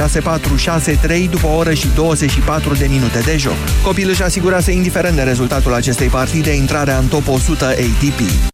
[0.00, 0.02] 6-4,
[1.26, 3.56] 6-3 după o oră și 24 de minute de joc.
[3.82, 8.50] Copilul își asigurase indiferent de rezultatul acestei partide intrarea în top 100 ATP.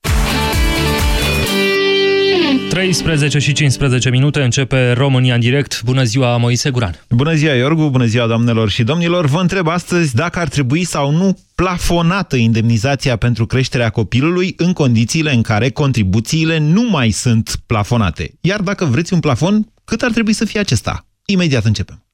[2.76, 5.82] 13 și 15 minute începe România în direct.
[5.84, 7.00] Bună ziua, Moise Guran.
[7.10, 9.26] Bună ziua, Iorgu, bună ziua, doamnelor și domnilor.
[9.26, 15.32] Vă întreb astăzi dacă ar trebui sau nu plafonată indemnizația pentru creșterea copilului în condițiile
[15.32, 18.32] în care contribuțiile nu mai sunt plafonate.
[18.40, 21.06] Iar dacă vreți un plafon, cât ar trebui să fie acesta?
[21.28, 22.04] Imediat începem.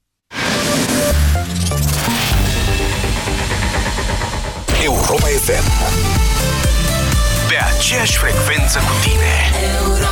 [4.85, 5.67] Europa FM
[7.49, 9.33] Pe aceeași frecvență cu tine
[9.81, 10.12] Europa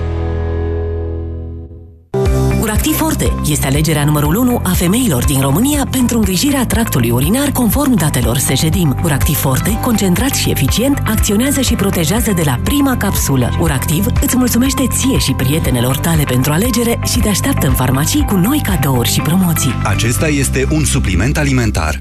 [2.81, 7.93] Uractiv Forte este alegerea numărul 1 a femeilor din România pentru îngrijirea tractului urinar conform
[7.93, 8.95] datelor Sejedim.
[9.03, 13.49] Uractiv Forte, concentrat și eficient, acționează și protejează de la prima capsulă.
[13.59, 18.35] Uractiv îți mulțumește ție și prietenelor tale pentru alegere și te așteaptă în farmacii cu
[18.35, 19.73] noi cadouri și promoții.
[19.83, 21.95] Acesta este un supliment alimentar.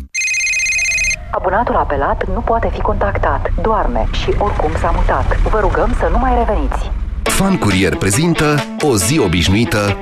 [1.30, 5.40] Abonatul apelat nu poate fi contactat, doarme și oricum s-a mutat.
[5.50, 6.99] Vă rugăm să nu mai reveniți.
[7.40, 9.96] Fan Curier prezintă O zi obișnuită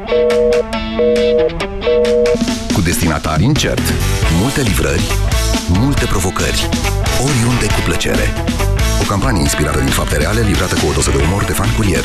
[2.75, 3.83] cu destinatari incert,
[4.41, 5.03] multe livrări,
[5.69, 6.69] multe provocări,
[7.25, 8.33] oriunde cu plăcere.
[9.03, 12.05] O campanie inspirată din fapte reale, livrată cu o doză de umor de Fan Curier.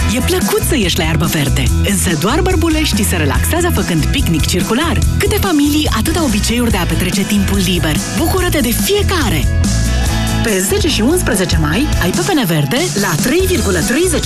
[0.15, 4.97] E plăcut să ieși la iarbă verde, însă doar bărbuleștii se relaxează făcând picnic circular.
[5.19, 7.95] Câte familii, atâta obiceiuri de a petrece timpul liber.
[8.17, 9.47] Bucură-te de fiecare!
[10.43, 13.15] Pe 10 și 11 mai ai pepene verde la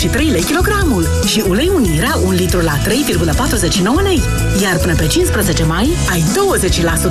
[0.09, 4.21] 3,33 lei kilogramul și ulei unirea 1 litru la 3,49 lei.
[4.61, 6.23] Iar până pe 15 mai ai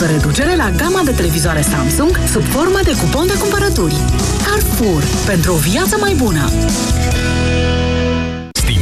[0.06, 3.96] 20% reducere la gama de televizoare Samsung sub formă de cupon de cumpărături.
[4.46, 5.04] Carrefour.
[5.26, 6.50] Pentru o viață mai bună!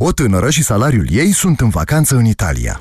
[0.00, 2.80] O tânără și salariul ei sunt în vacanță în Italia.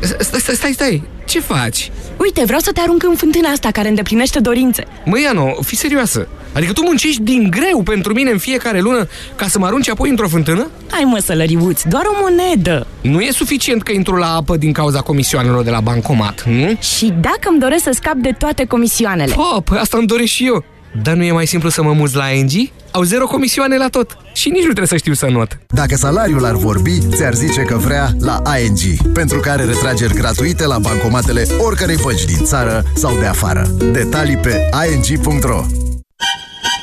[0.00, 1.02] Stai, stai, stai, stai!
[1.26, 1.90] Ce faci?
[2.16, 4.84] Uite, vreau să te arunc în fântâna asta care îndeplinește dorințe.
[5.04, 6.28] Măi, Ano, fi serioasă.
[6.52, 10.10] Adică tu muncești din greu pentru mine în fiecare lună ca să mă arunci apoi
[10.10, 10.70] într-o fântână?
[10.90, 12.86] Hai mă, sălăriuț, doar o monedă.
[13.00, 16.78] Nu e suficient că intru la apă din cauza comisioanelor de la bancomat, nu?
[16.80, 19.34] Și dacă îmi doresc să scap de toate comisioanele?
[19.36, 20.64] Oh, păi asta îmi doresc și eu.
[21.02, 22.50] Dar nu e mai simplu să mă muz la ING?
[22.90, 25.58] Au zero comisioane la tot și nici nu trebuie să știu să not.
[25.68, 30.78] Dacă salariul ar vorbi, ți-ar zice că vrea la ING, pentru care retrageri gratuite la
[30.78, 33.70] bancomatele oricărei bănci din țară sau de afară.
[33.92, 35.87] Detalii pe ing.ro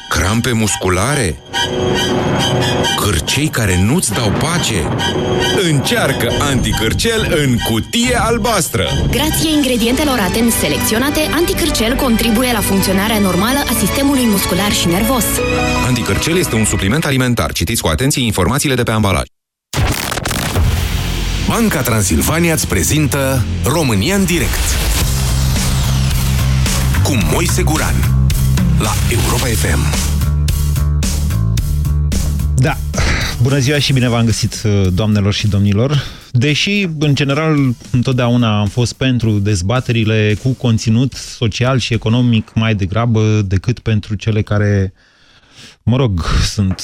[0.10, 1.40] Crampe musculare?
[3.02, 4.88] Cârcei care nu-ți dau pace?
[5.72, 8.88] Încearcă anticârcel în cutie albastră!
[9.10, 15.26] Grație ingredientelor atent selecționate, anticârcel contribuie la funcționarea normală a sistemului muscular și nervos.
[15.88, 17.52] Anticârcel este un supliment alimentar.
[17.52, 19.26] Citiți cu atenție informațiile de pe ambalaj.
[21.48, 24.64] Banca Transilvania îți prezintă România în direct
[27.04, 28.15] cu Moise Guran
[28.80, 29.80] la Europa FM.
[32.56, 32.78] Da,
[33.42, 34.62] bună ziua și bine v-am găsit,
[34.94, 36.04] doamnelor și domnilor.
[36.32, 37.56] Deși, în general,
[37.92, 44.42] întotdeauna am fost pentru dezbaterile cu conținut social și economic mai degrabă decât pentru cele
[44.42, 44.94] care,
[45.84, 46.84] mă rog, sunt,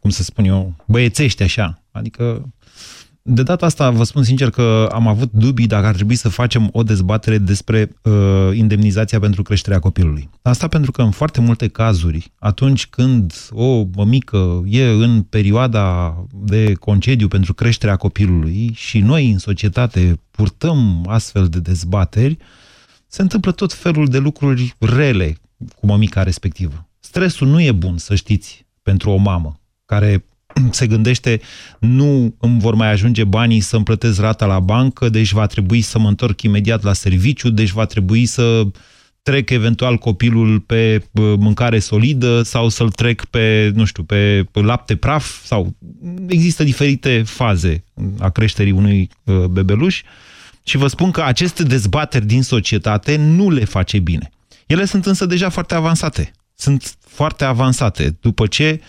[0.00, 1.82] cum să spun eu, băiețești așa.
[1.92, 2.48] Adică
[3.32, 6.68] De data asta vă spun sincer că am avut dubii dacă ar trebui să facem
[6.72, 8.12] o dezbatere despre uh,
[8.52, 10.30] indemnizația pentru creșterea copilului.
[10.42, 16.74] Asta pentru că în foarte multe cazuri, atunci când o mămică e în perioada de
[16.74, 22.36] concediu pentru creșterea copilului și noi în societate purtăm astfel de dezbateri,
[23.06, 25.36] se întâmplă tot felul de lucruri rele
[25.76, 26.88] cu mămica respectivă.
[27.00, 30.24] Stresul nu e bun, să știți, pentru o mamă care
[30.70, 31.40] se gândește
[31.78, 35.98] nu îmi vor mai ajunge banii să-mi plătesc rata la bancă, deci va trebui să
[35.98, 38.62] mă întorc imediat la serviciu, deci va trebui să
[39.22, 41.04] trec eventual copilul pe
[41.38, 45.76] mâncare solidă sau să-l trec pe, nu știu, pe lapte praf sau
[46.26, 47.84] există diferite faze
[48.18, 49.10] a creșterii unui
[49.50, 50.02] bebeluș
[50.64, 54.30] și vă spun că aceste dezbateri din societate nu le face bine.
[54.66, 56.32] Ele sunt însă deja foarte avansate.
[56.54, 58.16] Sunt foarte avansate.
[58.20, 58.80] După ce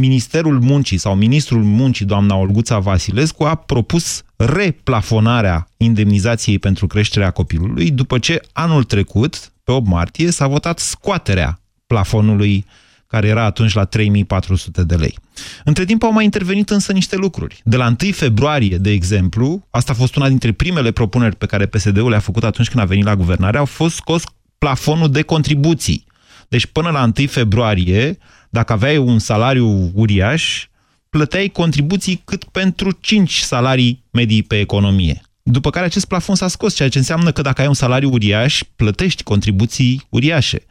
[0.00, 7.90] Ministerul Muncii sau Ministrul Muncii, doamna Olguța Vasilescu, a propus replafonarea indemnizației pentru creșterea copilului,
[7.90, 12.64] după ce anul trecut, pe 8 martie, s-a votat scoaterea plafonului
[13.06, 15.18] care era atunci la 3400 de lei.
[15.64, 17.60] Între timp au mai intervenit însă niște lucruri.
[17.64, 21.66] De la 1 februarie, de exemplu, asta a fost una dintre primele propuneri pe care
[21.66, 24.22] PSD-ul le-a făcut atunci când a venit la guvernare, au fost scos
[24.58, 26.04] plafonul de contribuții.
[26.48, 28.18] Deci până la 1 februarie,
[28.56, 30.66] dacă aveai un salariu uriaș,
[31.10, 35.20] plăteai contribuții cât pentru 5 salarii medii pe economie.
[35.42, 38.62] După care acest plafon s-a scos, ceea ce înseamnă că dacă ai un salariu uriaș,
[38.76, 40.66] plătești contribuții uriașe.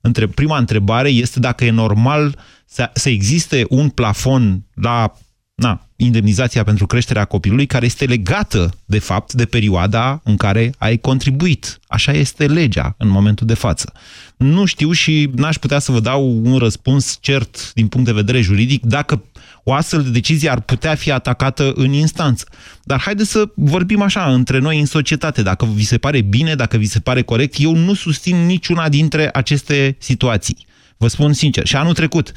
[0.00, 5.12] Între, prima întrebare este dacă e normal să, să existe un plafon la
[5.60, 10.96] na, indemnizația pentru creșterea copilului care este legată, de fapt, de perioada în care ai
[10.96, 11.80] contribuit.
[11.88, 13.92] Așa este legea în momentul de față.
[14.36, 18.40] Nu știu și n-aș putea să vă dau un răspuns cert din punct de vedere
[18.40, 19.22] juridic dacă
[19.64, 22.44] o astfel de decizie ar putea fi atacată în instanță.
[22.84, 26.76] Dar haideți să vorbim așa, între noi în societate, dacă vi se pare bine, dacă
[26.76, 30.68] vi se pare corect, eu nu susțin niciuna dintre aceste situații.
[31.02, 31.66] Vă spun sincer.
[31.66, 32.32] Și anul trecut,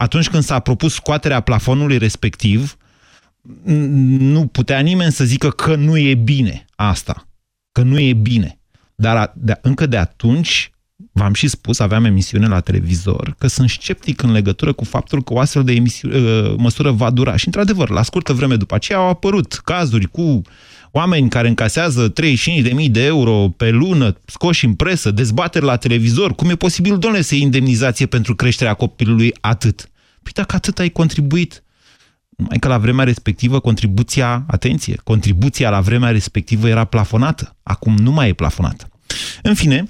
[0.00, 2.76] atunci când s-a propus scoaterea plafonului respectiv,
[3.64, 7.28] nu putea nimeni să zică că nu e bine asta.
[7.72, 8.58] Că nu e bine.
[8.94, 10.70] Dar de, încă de atunci
[11.18, 15.32] v-am și spus, aveam emisiune la televizor, că sunt sceptic în legătură cu faptul că
[15.32, 17.36] o astfel de emisiune, uh, măsură va dura.
[17.36, 20.42] Și, într-adevăr, la scurtă vreme după aceea au apărut cazuri cu
[20.90, 26.34] oameni care încasează 35.000 de euro pe lună, scoși în presă, dezbateri la televizor.
[26.34, 29.90] Cum e posibil, domnule, să iei indemnizație pentru creșterea copilului atât?
[30.22, 31.62] Păi dacă atât ai contribuit,
[32.36, 37.56] numai că la vremea respectivă contribuția, atenție, contribuția la vremea respectivă era plafonată.
[37.62, 38.88] Acum nu mai e plafonată.
[39.42, 39.88] În fine,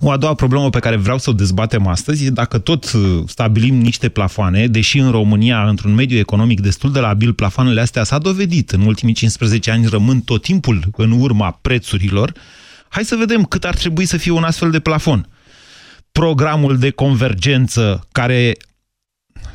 [0.00, 3.22] o a doua problemă pe care vreau să o dezbatem astăzi e dacă tot uh,
[3.26, 8.18] stabilim niște plafoane, deși în România, într-un mediu economic destul de labil, plafoanele astea s-a
[8.18, 12.32] dovedit în ultimii 15 ani, rămân tot timpul în urma prețurilor,
[12.88, 15.28] hai să vedem cât ar trebui să fie un astfel de plafon.
[16.12, 18.56] Programul de convergență care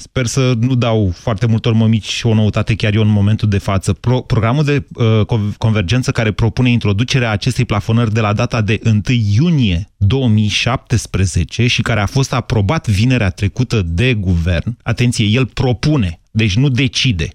[0.04, 3.94] Sper să nu dau foarte multor mămici o noutate chiar eu în momentul de față.
[3.94, 9.02] Pro programul de uh, convergență care propune introducerea acestei plafonări de la data de 1
[9.36, 16.56] iunie 2017 și care a fost aprobat vinerea trecută de guvern, atenție, el propune, deci
[16.56, 17.30] nu decide.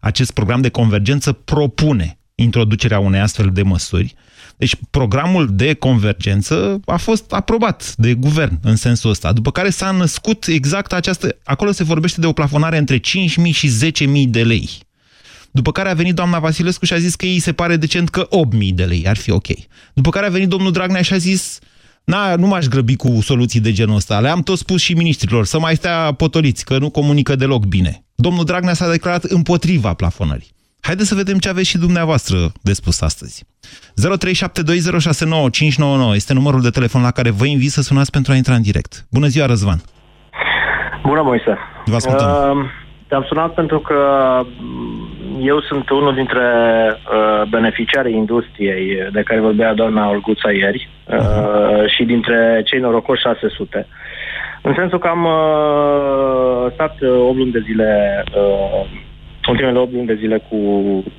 [0.00, 4.14] Acest program de convergență propune introducerea unei astfel de măsuri,
[4.58, 9.90] deci programul de convergență a fost aprobat de guvern în sensul ăsta, după care s-a
[9.90, 11.36] născut exact această...
[11.44, 13.02] Acolo se vorbește de o plafonare între 5.000
[13.52, 14.68] și 10.000 de lei.
[15.50, 18.28] După care a venit doamna Vasilescu și a zis că ei se pare decent că
[18.56, 19.46] 8.000 de lei ar fi ok.
[19.94, 21.58] După care a venit domnul Dragnea și a zis
[22.04, 24.20] Na, nu m-aș grăbi cu soluții de genul ăsta.
[24.20, 28.04] Le-am tot spus și ministrilor să mai stea potoliți, că nu comunică deloc bine.
[28.14, 30.56] Domnul Dragnea s-a declarat împotriva plafonării.
[30.80, 33.44] Haideți să vedem ce aveți și dumneavoastră de spus astăzi.
[36.12, 38.62] 0372069599 este numărul de telefon la care vă invit să sunați pentru a intra în
[38.62, 39.06] direct.
[39.10, 39.78] Bună ziua, Răzvan!
[41.02, 41.58] Bună, Moise!
[41.84, 42.58] Vă ascultăm!
[42.58, 42.64] Uh,
[43.08, 44.00] te-am sunat pentru că
[45.40, 46.46] eu sunt unul dintre
[46.90, 51.86] uh, beneficiarii industriei de care vorbea doamna Olguța ieri uh, uh-huh.
[51.86, 53.86] și dintre cei norocoși 600.
[54.62, 58.88] În sensul că am uh, stat 8 luni de zile uh,
[59.48, 60.56] ultimele 8 luni de zile cu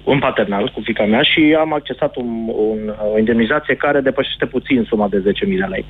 [0.03, 2.27] un paternal, cu fica mea și am accesat un,
[2.69, 5.86] un, o indemnizație care depășește puțin suma de 10.000 de lei.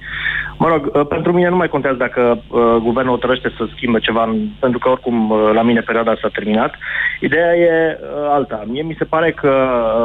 [0.57, 4.35] Mă rog, uh, pentru mine nu mai contează dacă uh, guvernul hotărăște să schimbe ceva,
[4.59, 6.75] pentru că oricum uh, la mine perioada s-a terminat.
[7.19, 8.63] Ideea e uh, alta.
[8.67, 9.51] Mie mi se pare că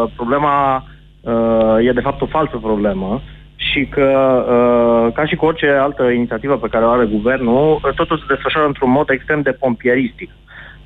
[0.02, 0.84] uh, problema
[1.20, 3.22] uh, e de fapt o falsă problemă
[3.56, 4.08] și că,
[4.48, 8.24] uh, ca și cu orice altă inițiativă pe care o are guvernul, uh, totul se
[8.28, 10.30] desfășoară într-un mod extrem de pompieristic.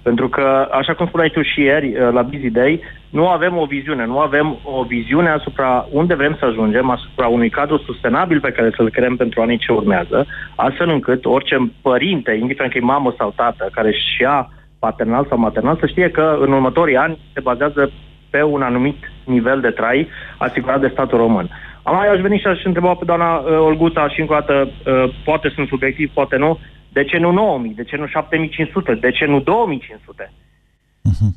[0.03, 3.65] Pentru că, așa cum spuneai tu și ieri uh, la Busy Day, nu avem o
[3.65, 8.53] viziune, nu avem o viziune asupra unde vrem să ajungem, asupra unui cadru sustenabil pe
[8.53, 13.15] care să-l creăm pentru anii ce urmează, astfel încât orice părinte, indiferent că e mamă
[13.19, 17.41] sau tată, care își ia paternal sau maternal, să știe că în următorii ani se
[17.41, 17.91] bazează
[18.31, 21.51] pe un anumit nivel de trai asigurat de statul român.
[21.83, 24.69] Am mai aș veni și aș întreba pe doamna uh, Olguța și încă o dată,
[24.69, 26.59] uh, poate sunt subiectiv, poate nu,
[26.93, 30.33] de ce nu 9000, de ce nu 7500, de ce nu 2500?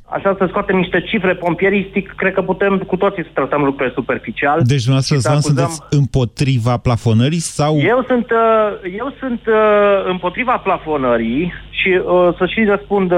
[0.05, 4.61] Așa să scoatem niște cifre pompieristic, cred că putem cu toții să tratăm lucrurile superficial.
[4.63, 7.79] Deci dumneavoastră, și să Răzvan, acuzăm- sunteți împotriva plafonării sau...
[7.79, 13.17] Eu sunt, uh, eu sunt uh, împotriva plafonării și uh, să și răspund, uh,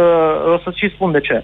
[0.54, 1.44] o să și spun de ce.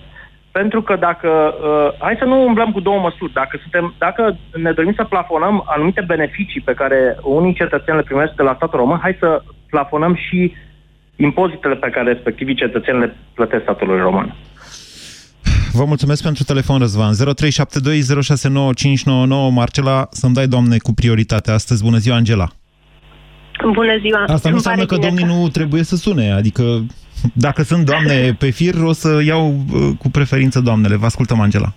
[0.51, 4.71] Pentru că dacă, uh, hai să nu umblăm cu două măsuri, dacă, suntem, dacă ne
[4.71, 8.99] dorim să plafonăm anumite beneficii pe care unii cetățeni le primesc de la statul român,
[9.01, 10.53] hai să plafonăm și
[11.19, 14.35] impozitele pe care respectivii cetățeni le plătesc statului român.
[15.71, 17.13] Vă mulțumesc pentru telefon, Răzvan.
[17.13, 17.17] 0372069599.
[19.51, 21.83] Marcela, să-mi dai, doamne, cu prioritate astăzi.
[21.83, 22.47] Bună ziua, Angela.
[23.71, 24.19] Bună ziua!
[24.19, 26.31] Asta nu Îmi înseamnă că pare bine domnii nu trebuie să sune.
[26.31, 26.63] Adică,
[27.33, 30.95] dacă sunt doamne pe fir, o să iau uh, cu preferință doamnele.
[30.95, 31.73] Vă ascultăm, Angela.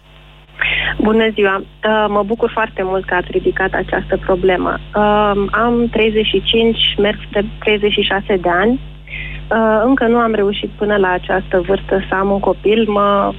[0.98, 1.56] Bună ziua!
[1.58, 4.78] Uh, Mă bucur foarte mult că ați ridicat această problemă.
[4.94, 8.80] Uh, Am 35, merg spre 36 de ani.
[9.50, 12.84] Uh, Încă nu am reușit până la această vârstă să am un copil.
[12.88, 13.32] Mă,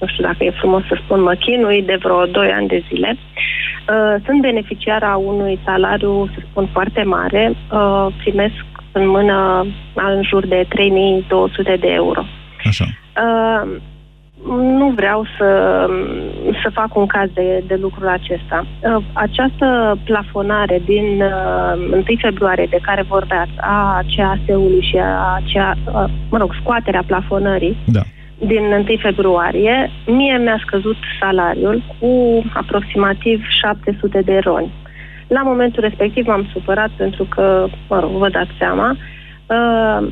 [0.00, 3.16] nu știu dacă e frumos să spun, mă chinui de vreo 2 ani de zile.
[3.16, 7.54] Uh, Sunt beneficiara unui salariu, să spun, foarte mare.
[7.72, 12.22] Uh, Primesc în mână în jur de 3200 de euro.
[12.64, 12.84] Așa.
[14.42, 15.86] Uh, nu vreau să,
[16.62, 18.66] să fac un caz de, de lucrul acesta.
[18.80, 25.74] Uh, Această plafonare din uh, 1 februarie de care vorbeați, a CAS-ului și a cea,
[25.86, 28.00] uh, mă rog, scoaterea plafonării da.
[28.38, 34.72] din 1 februarie, mie mi-a scăzut salariul cu aproximativ 700 de roni.
[35.26, 39.17] La momentul respectiv m-am supărat pentru că, mă rog, vă dați seama, Uh,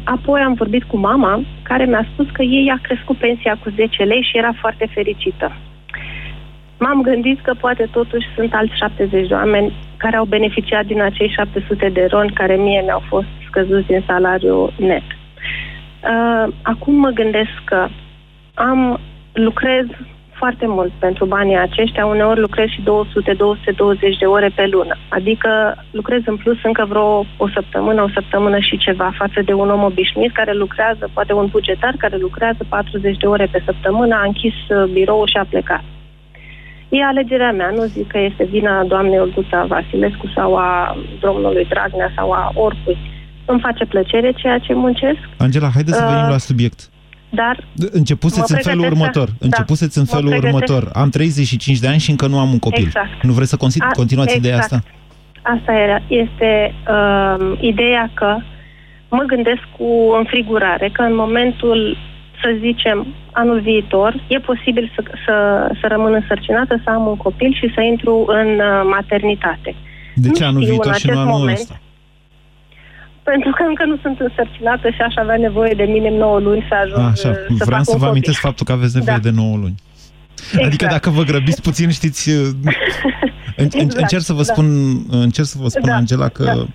[0.05, 4.03] apoi am vorbit cu mama, care mi-a spus că ei a crescut pensia cu 10
[4.03, 5.53] lei și era foarte fericită.
[6.79, 11.29] M-am gândit că poate totuși sunt alți 70 de oameni care au beneficiat din acei
[11.29, 15.03] 700 de roni care mie mi-au fost scăzuți din salariul net.
[15.03, 17.89] Uh, acum mă gândesc că
[18.55, 19.01] am
[19.33, 19.87] lucrez
[20.41, 22.85] foarte mult pentru banii aceștia, uneori lucrez și 200-220
[24.19, 24.95] de ore pe lună.
[25.09, 25.51] Adică
[25.91, 29.83] lucrez în plus încă vreo o săptămână, o săptămână și ceva față de un om
[29.83, 34.55] obișnuit care lucrează, poate un bugetar care lucrează 40 de ore pe săptămână, a închis
[34.69, 35.85] uh, biroul și a plecat.
[36.89, 42.13] E alegerea mea, nu zic că este vina doamnei Olguța Vasilescu sau a domnului Dragnea
[42.17, 42.99] sau a oricui.
[43.45, 46.91] Îmi face plăcere ceea ce muncesc, Angela, haideți să Uh, venim la subiect.
[47.31, 49.29] Dar Începuseți Mă în felul pregătesc următor.
[49.29, 50.55] să- Începuseți în da, mă felul pregătesc.
[50.73, 50.91] următor.
[51.03, 52.85] Am 35 de ani și încă nu am un copil.
[52.85, 53.23] Exact.
[53.23, 54.73] Nu vreți să consi- A- continuați ideea exact.
[54.73, 54.91] asta?
[55.43, 58.37] Asta era, este uh, ideea că
[59.11, 61.97] mă gândesc cu înfrigurare că în momentul,
[62.43, 65.35] să zicem, anul viitor, e posibil să, să,
[65.81, 69.75] să rămân însărcinată, să am un copil și să intru în uh, maternitate.
[70.15, 71.81] De ce Nu anul știu viitor în și nu acest anul moment, ăsta?
[73.31, 76.75] Pentru că încă nu sunt însărcinată și aș avea nevoie de minim 9 luni să
[76.85, 78.09] ajung Așa, uh, să vreau fac să un vă copil.
[78.09, 79.29] amintesc faptul că aveți nevoie Da.
[79.31, 79.75] de 9 luni.
[80.53, 80.93] Adică Exact.
[80.93, 82.55] dacă vă grăbiți puțin, știți, în-
[83.57, 84.53] în- Exact, încerc să vă da.
[84.53, 84.67] spun,
[85.11, 86.67] încerc să vă spun, Da, Angela, că da.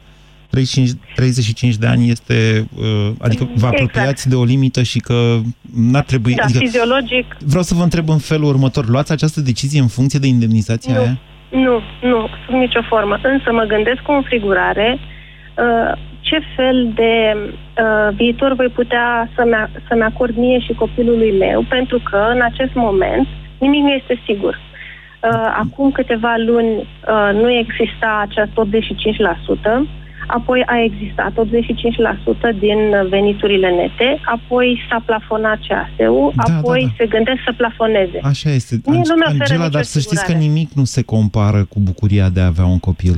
[0.50, 3.74] 35, 35 de ani este, uh, adică vă Exact.
[3.74, 5.40] apropiați de o limită și că
[5.76, 9.80] n-ar trebui, Da, adică fiziologic, vreau să vă întreb în felul următor, luați această decizie
[9.82, 11.00] în funcție de indemnizația Nu.
[11.00, 11.18] aia?
[11.50, 11.80] Nu,
[12.10, 13.20] nu, sub nicio formă.
[13.24, 16.00] Însă mă gândesc cu înfrigurare uh,
[16.32, 21.66] ce fel de uh, viitor voi putea să-mi, a- să-mi acord mie și copilului meu,
[21.70, 23.28] pentru că în acest moment
[23.60, 24.54] nimic nu este sigur.
[24.60, 25.30] Uh,
[25.64, 29.88] acum câteva luni uh, nu exista acest 85%,
[30.28, 36.94] apoi a existat 85% din veniturile nete, apoi s-a plafonat CAS-ul, Da, apoi da, da.
[36.98, 38.20] se gândesc să plafoneze.
[38.24, 38.76] Așa este.
[38.86, 40.46] Mie nu mi oferă Angela, nicio dar să știți că asigurare.
[40.54, 43.16] nimic nu se compară cu bucuria de a avea un copil.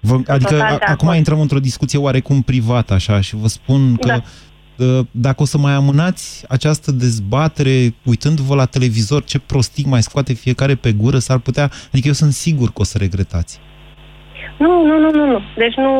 [0.00, 1.16] Vă, adică total de a, acum acord.
[1.16, 4.22] intrăm într-o discuție oarecum privată, așa, și vă spun că Da.
[4.84, 10.32] uh, dacă o să mai amânați această dezbatere, uitându-vă la televizor, ce prostii mai scoate
[10.32, 11.70] fiecare pe gură, s-ar putea...
[11.92, 13.58] Adică eu sunt sigur că o să regretați.
[14.64, 15.38] Nu, nu, nu, nu, nu.
[15.56, 15.92] Deci nu,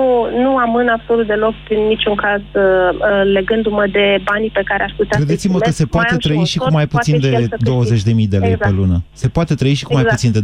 [0.45, 2.63] nu amân absolut deloc prin niciun caz uh,
[2.93, 5.81] uh, legându-mă de banii pe care aș putea să-i Credeți-mă că primesc.
[5.81, 7.49] se Mai poate am trăi un și cu soț, mai poate puțin și el de
[7.51, 8.25] să câștige.
[8.25, 8.71] 20.000 de lei exact.
[8.71, 9.03] pe lună.
[9.13, 10.21] Se poate trăi și cu mai Exact.
[10.21, 10.43] puțin de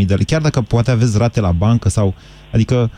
[0.00, 0.24] 20.000 de lei.
[0.24, 2.14] Chiar dacă poate aveți rate la bancă sau...
[2.52, 2.90] Adică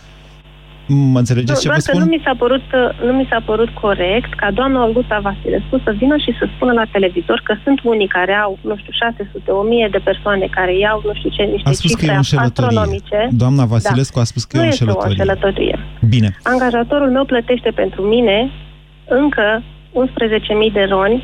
[0.88, 2.02] Mă înțelegeți ce doar vă că spun?
[2.02, 5.90] nu mi, s-a părut, uh, nu mi s-a părut corect ca doamna Olguța Vasilescu să
[6.02, 9.88] vină și să spună la televizor că sunt unii care au, nu știu, 600, 1000
[9.90, 12.78] de persoane care iau, nu știu ce, niște A spus că cifre e o înșelătorie.
[12.78, 13.20] astronomice.
[13.42, 15.16] Doamna Vasilescu a spus că nu e o este o înșelătorie.
[15.18, 15.76] înșelătorie.
[16.14, 16.28] Bine.
[16.52, 18.50] Angajatorul meu plătește pentru mine
[19.22, 19.46] încă
[19.92, 21.22] 11.000 de roni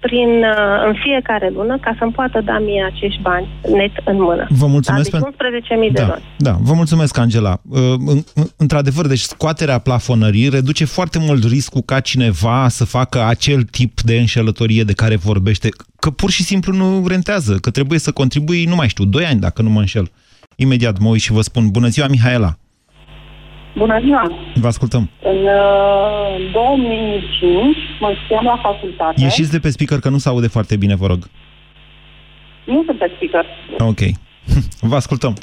[0.00, 4.46] prin, uh, în fiecare lună ca să-mi poată da mie acești bani net în mână.
[4.48, 6.22] Vă mulțumesc Adică 11.000 de Da, roni.
[6.38, 7.60] da, vă mulțumesc, Angela.
[7.68, 13.24] Uh, în- în- Într-adevăr, deci scoaterea plafonării reduce foarte mult riscul ca cineva să facă
[13.24, 17.98] acel tip de înșelătorie de care vorbește, că pur și simplu nu rentează, că trebuie
[17.98, 20.10] să contribui, nu mai știu, 2 ani, dacă nu mă înșel.
[20.56, 22.56] Imediat mă uit și vă spun, bună ziua, Mihaela,
[23.76, 24.32] Bună ziua!
[24.54, 25.10] vă ascultăm.
[25.22, 29.20] În uh, 2005 mă înscriam la facultate.
[29.20, 31.18] Ieșiți de pe speaker, că nu se aude foarte bine, vă rog.
[32.64, 33.46] Nu sunt pe speaker.
[33.78, 34.00] Ok.
[34.90, 35.34] Vă ascultăm.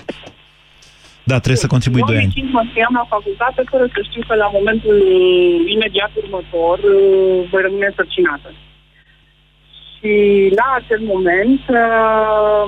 [1.29, 2.31] Da, trebuie să contribui 2 În ani.
[2.33, 7.47] 2005 mă înscriam la facultate fără să știu că la momentul uh, imediat următor uh,
[7.51, 8.49] voi rămâne însărcinată.
[9.93, 10.11] Și
[10.59, 12.65] la acel moment uh,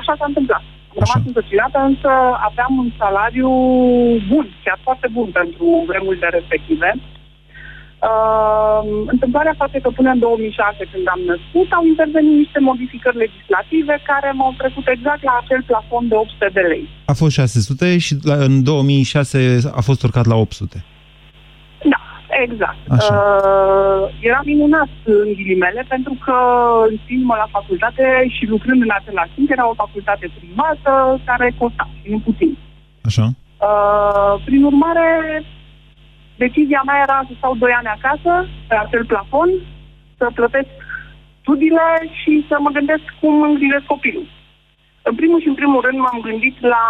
[0.00, 0.64] așa s-a întâmplat.
[0.92, 2.10] Am rămas însărcinată, însă
[2.48, 3.50] aveam un salariu
[4.30, 6.90] bun, chiar foarte bun pentru vremurile respective.
[8.10, 8.80] Uh,
[9.14, 14.28] întâmplarea face că până în 2006, când am născut, au intervenit niște modificări legislative care
[14.38, 16.88] m-au trecut exact la acel plafon de 800 de lei.
[17.04, 20.84] A fost 600 și la, în 2006 a fost urcat la 800.
[22.32, 22.82] Da, exact.
[22.96, 23.14] Așa.
[23.14, 26.36] Uh, era minunat în ghilimele pentru că
[26.90, 28.04] înscriindu-mă la facultate
[28.36, 32.58] și lucrând în același timp, era o facultate privată care costa și nu puțin.
[33.08, 33.26] Așa.
[33.68, 35.08] Uh, prin urmare,
[36.36, 38.32] decizia mea era să stau 2 ani acasă,
[38.68, 39.48] pe acel plafon,
[40.18, 40.70] să plătesc
[41.40, 41.88] studiile
[42.20, 44.26] și să mă gândesc cum îngrijesc copilul.
[45.02, 46.84] În primul și în primul rând m-am gândit la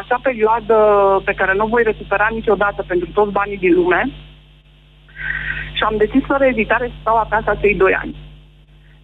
[0.00, 0.76] acea perioadă
[1.24, 4.02] pe care nu o voi recupera niciodată pentru toți banii din lume
[5.72, 8.16] și am decis fără ezitare să stau acasă acei 2 ani.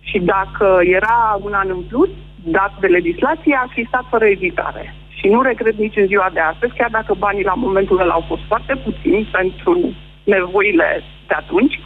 [0.00, 2.08] Și dacă era un an în plus,
[2.44, 4.94] dat de legislație, aș fi stat fără ezitare.
[5.08, 8.24] Și nu regret nici în ziua de astăzi, chiar dacă banii la momentul ăla au
[8.28, 11.80] fost foarte puțini pentru nevoile de atunci,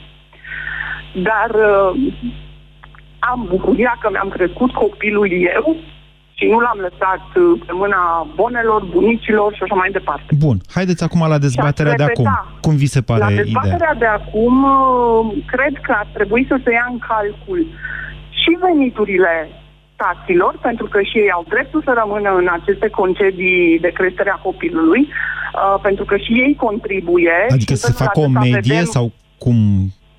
[1.12, 2.12] dar uh,
[3.18, 5.76] am bucuria că mi-am crescut copilul eu
[6.40, 8.02] și nu l-am lăsat uh, pe mâna
[8.40, 10.30] bonelor, bunicilor și așa mai departe.
[10.46, 12.24] Bun, haideți acum la dezbaterea de acum.
[12.24, 12.54] repeta.
[12.66, 13.44] Cum vi se pare La ideea?
[13.44, 17.60] dezbaterea de acum, uh, cred că ar trebui să se ia în calcul
[18.40, 19.34] și veniturile
[20.02, 24.44] taților, pentru că și ei au dreptul să rămână în aceste concedii de creștere a
[24.48, 27.36] copilului, uh, pentru că și ei contribuie.
[27.56, 29.58] Adică și să în felul facă o acesta medie vedem- sau cum?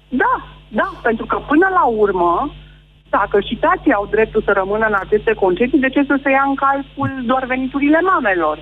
[0.09, 0.33] Da,
[0.79, 2.33] da, pentru că până la urmă,
[3.17, 6.43] dacă și tații au dreptul să rămână în aceste concedii, de ce să se ia
[6.51, 8.57] în calcul doar veniturile mamelor?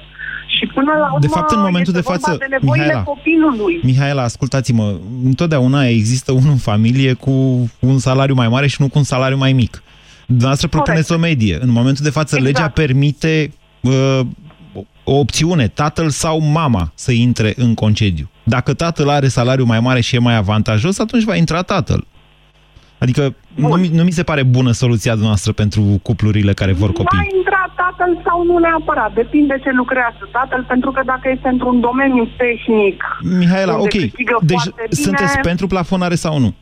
[0.55, 3.03] Și până la urmă De fapt, în momentul este de față, vorba de nevoile Mihaela,
[3.03, 3.75] copilului.
[3.83, 4.87] Mihaela, ascultați-mă,
[5.31, 7.31] întotdeauna există unul în familie cu
[7.79, 9.83] un salariu mai mare și nu cu un salariu mai mic.
[10.25, 11.57] Dumneavoastră propuneți o medie.
[11.61, 12.55] În momentul de față, Exact.
[12.55, 14.19] legea permite uh,
[15.03, 18.29] o opțiune, tatăl sau mama să intre în concediu.
[18.43, 22.05] Dacă tatăl are salariu mai mare și e mai avantajos, atunci va intra tatăl.
[22.99, 26.93] Adică nu, mi- nu mi se pare bună soluția noastră pentru cuplurile care vor Va
[26.99, 27.29] copii.
[27.37, 32.27] intra tatăl sau nu neapărat, depinde ce lucrează tatăl, pentru că dacă este într-un domeniu
[32.37, 33.03] tehnic,
[33.39, 34.01] Mihaela, unde ok.
[34.01, 36.53] câștigă Deci foarte bine, sunteți pentru plafonare sau nu?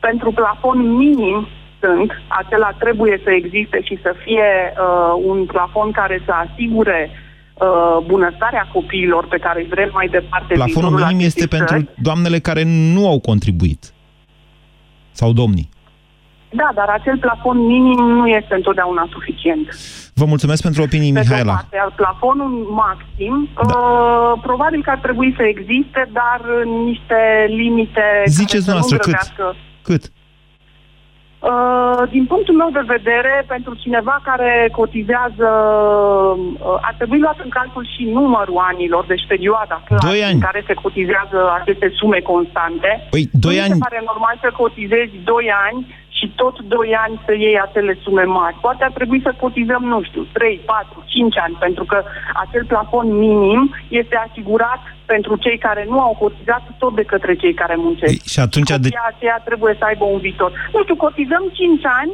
[0.00, 1.46] pentru plafon minim
[1.80, 8.06] sunt, acela trebuie să existe și să fie uh, un plafon care să asigure uh,
[8.06, 10.54] bunăstarea copiilor pe care îi vrem mai departe.
[10.54, 12.02] Plafonul viitorul minim este acestei pentru țări.
[12.02, 12.62] doamnele care
[12.94, 13.92] nu au contribuit.
[15.20, 15.68] Sau domnii.
[16.60, 19.64] Da, dar acel plafon minim nu este întotdeauna suficient.
[20.14, 21.52] Vă mulțumesc pentru opinii, Pe de o Mihaela.
[21.52, 22.52] parte, iar plafonul
[22.84, 23.76] maxim, da.
[23.78, 27.18] uh, probabil că ar trebui să existe, dar în niște
[27.62, 28.04] limite
[28.40, 29.12] Ziceți care să dumneavoastră nu cât?
[29.12, 29.44] grăbească.
[29.88, 30.02] Cât?
[31.40, 35.48] Uh, din punctul meu de vedere, pentru cineva care cotizează,
[36.38, 40.32] uh, ar trebui luat în calcul și numărul anilor, deci perioada clar, Doi ani.
[40.34, 42.90] în care se cotizează aceste sume constante.
[43.10, 45.78] Păi, doi nu mi ani- se pare normal să cotizezi 2 ani
[46.20, 48.56] și tot 2 ani să iei acele sume mari.
[48.60, 51.98] Poate ar trebui să cotizăm, nu știu, 3, 4, 5 ani, pentru că
[52.44, 54.80] acel plafon minim este asigurat
[55.12, 58.12] pentru cei care nu au cotizat tot de către cei care muncesc.
[58.12, 60.50] Ei, și atunci de- Copia aceea trebuie să aibă un viitor.
[60.74, 62.12] Nu știu, cotizăm 5 ani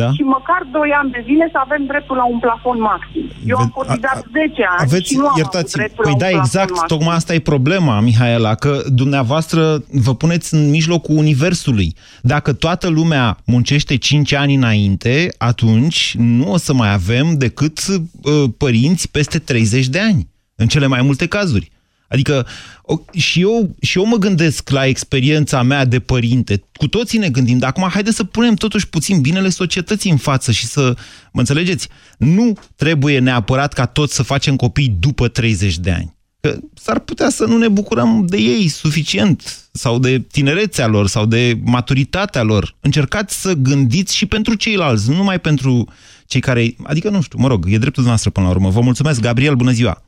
[0.00, 0.08] Da?
[0.16, 3.24] și măcar 2 ani de zile să avem dreptul la un plafon maxim.
[3.46, 6.18] Eu am cotizat 10 ani Aveți, și nu am avut iertați dreptul păi la un
[6.18, 6.96] da, plafon exact, maxim.
[6.96, 11.94] tocmai asta e problema, Mihaela, că dumneavoastră vă puneți în mijlocul universului.
[12.22, 18.44] Dacă toată lumea muncește 5 ani înainte, atunci nu o să mai avem decât uh,
[18.58, 21.74] părinți peste 30 de ani, în cele mai multe cazuri.
[22.08, 22.46] Adică
[22.82, 26.62] o, și, eu, și eu mă gândesc la experiența mea de părinte.
[26.72, 30.52] Cu toții ne gândim, dar acum haideți să punem totuși puțin binele societății în față
[30.52, 30.94] și să,
[31.32, 31.88] mă înțelegeți,
[32.18, 36.14] nu trebuie neapărat ca toți să facem copii după 30 de ani.
[36.40, 41.26] Că s-ar putea să nu ne bucurăm de ei suficient, sau de tinerețea lor, sau
[41.26, 42.74] de maturitatea lor.
[42.80, 45.88] Încercați să gândiți și pentru ceilalți, nu numai pentru
[46.26, 46.76] cei care...
[46.82, 48.68] Adică, nu știu, mă rog, e dreptul noastră până la urmă.
[48.68, 50.02] Vă mulțumesc, Gabriel, bună ziua!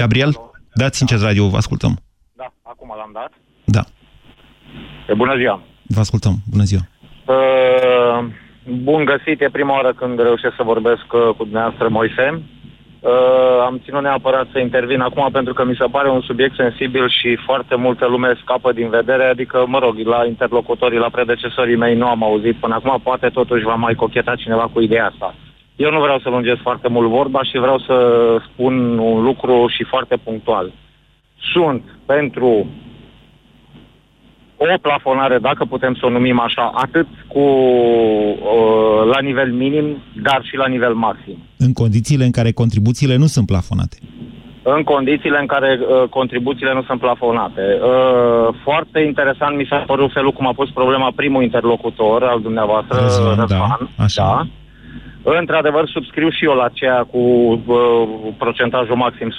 [0.00, 0.32] Gabriel,
[0.74, 1.94] dați sincer radio, vă ascultăm.
[2.40, 3.32] Da, acum l-am dat.
[3.64, 3.82] Da.
[5.10, 5.62] E bună ziua.
[5.96, 6.84] Vă ascultăm, bună ziua.
[7.34, 8.18] Uh,
[8.88, 12.26] bun găsit, e prima oară când reușesc să vorbesc uh, cu dumneavoastră, Moise.
[12.32, 17.08] Uh, am ținut neapărat să intervin acum pentru că mi se pare un subiect sensibil
[17.18, 21.94] și foarte multă lume scapă din vedere, adică, mă rog, la interlocutorii, la predecesorii mei
[21.96, 25.34] nu am auzit până acum, poate totuși va mai cocheta cineva cu ideea asta.
[25.84, 27.96] Eu nu vreau să lungesc foarte mult vorba și vreau să
[28.48, 30.72] spun un lucru și foarte punctual.
[31.52, 32.66] Sunt pentru
[34.56, 39.86] o plafonare, dacă putem să o numim așa, atât cu uh, la nivel minim,
[40.22, 41.38] dar și la nivel maxim.
[41.56, 43.96] În condițiile în care contribuțiile nu sunt plafonate.
[44.62, 47.62] În condițiile în care uh, contribuțiile nu sunt plafonate.
[47.82, 52.98] Uh, foarte interesant mi s-a părut felul cum a pus problema primul interlocutor al dumneavoastră,
[53.00, 53.88] Răzvan, da, Răzvan.
[53.96, 54.22] așa.
[54.22, 54.46] da.
[55.22, 59.32] Într-adevăr, subscriu și eu la ceea cu uh, procentajul maxim 100%,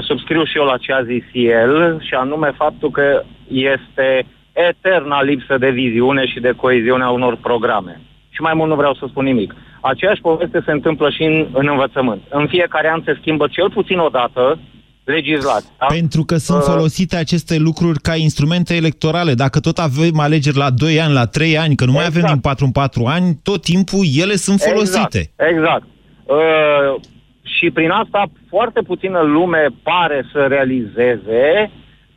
[0.00, 5.58] subscriu și eu la ce a zis el, și anume faptul că este eterna lipsă
[5.58, 8.00] de viziune și de coeziune a unor programe.
[8.30, 9.54] Și mai mult nu vreau să spun nimic.
[9.80, 12.22] Aceeași poveste se întâmplă și în, în învățământ.
[12.28, 14.58] În fiecare an se schimbă cel puțin o dată
[15.12, 15.86] legislația.
[15.88, 19.34] Pentru că sunt Uh, folosite aceste lucruri ca instrumente electorale.
[19.34, 22.40] Dacă tot avem alegeri la 2 ani, la 3 ani, că nu mai avem din
[22.40, 25.18] 4 în 4 ani, tot timpul ele sunt folosite.
[25.18, 25.50] Exact.
[25.50, 25.86] exact.
[26.24, 27.00] Uh,
[27.42, 31.70] și prin asta foarte puțină lume pare să realizeze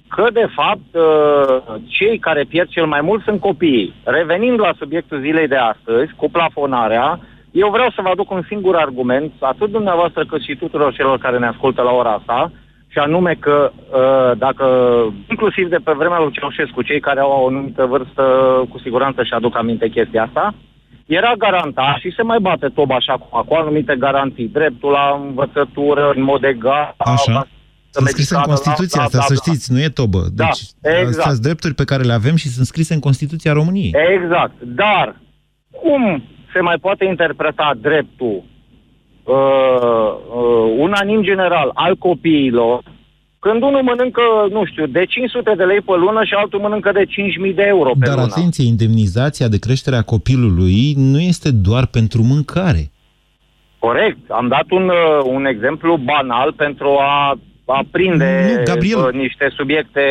[0.07, 3.93] că, de fapt, uh, cei care pierd cel mai mult sunt copiii.
[4.03, 7.19] Revenind la subiectul zilei de astăzi, cu plafonarea,
[7.51, 11.37] eu vreau să vă aduc un singur argument, atât dumneavoastră cât și tuturor celor care
[11.37, 12.51] ne ascultă la ora asta,
[12.93, 14.65] și anume că uh, dacă,
[15.29, 18.23] inclusiv de pe vremea lui Ceaușescu, cei care au o anumită vârstă,
[18.69, 20.53] cu siguranță și aduc aminte chestia asta,
[21.05, 26.11] era garantat și se mai bate toba așa cu, cu anumite garantii, dreptul la învățătură
[26.15, 27.47] în mod egal, Așa.
[27.93, 30.21] Sunt scrise în medicală, Constituția la- asta, la- să la- știți, nu e tobă.
[30.33, 31.07] Da, Deci, exact.
[31.07, 33.93] astea sunt drepturi pe care le avem și sunt scrise în Constituția României.
[34.15, 34.53] Exact.
[34.61, 35.15] Dar
[35.81, 36.23] cum
[36.53, 38.43] se mai poate interpreta dreptul
[39.31, 42.83] uh, uh, unanim general al copiilor
[43.45, 47.05] când unul mănâncă, nu știu, de 500 de lei pe lună și altul mănâncă de
[47.05, 48.27] 5.000 de euro pe Dar lună?
[48.35, 52.91] atenție, indemnizația de creștere a copilului nu este doar pentru mâncare.
[53.79, 54.29] Corect.
[54.29, 57.39] Am dat un, uh, un exemplu banal pentru a
[57.77, 58.97] aprinde Nu, Gabriel.
[58.99, 60.01] uh, niște subiecte...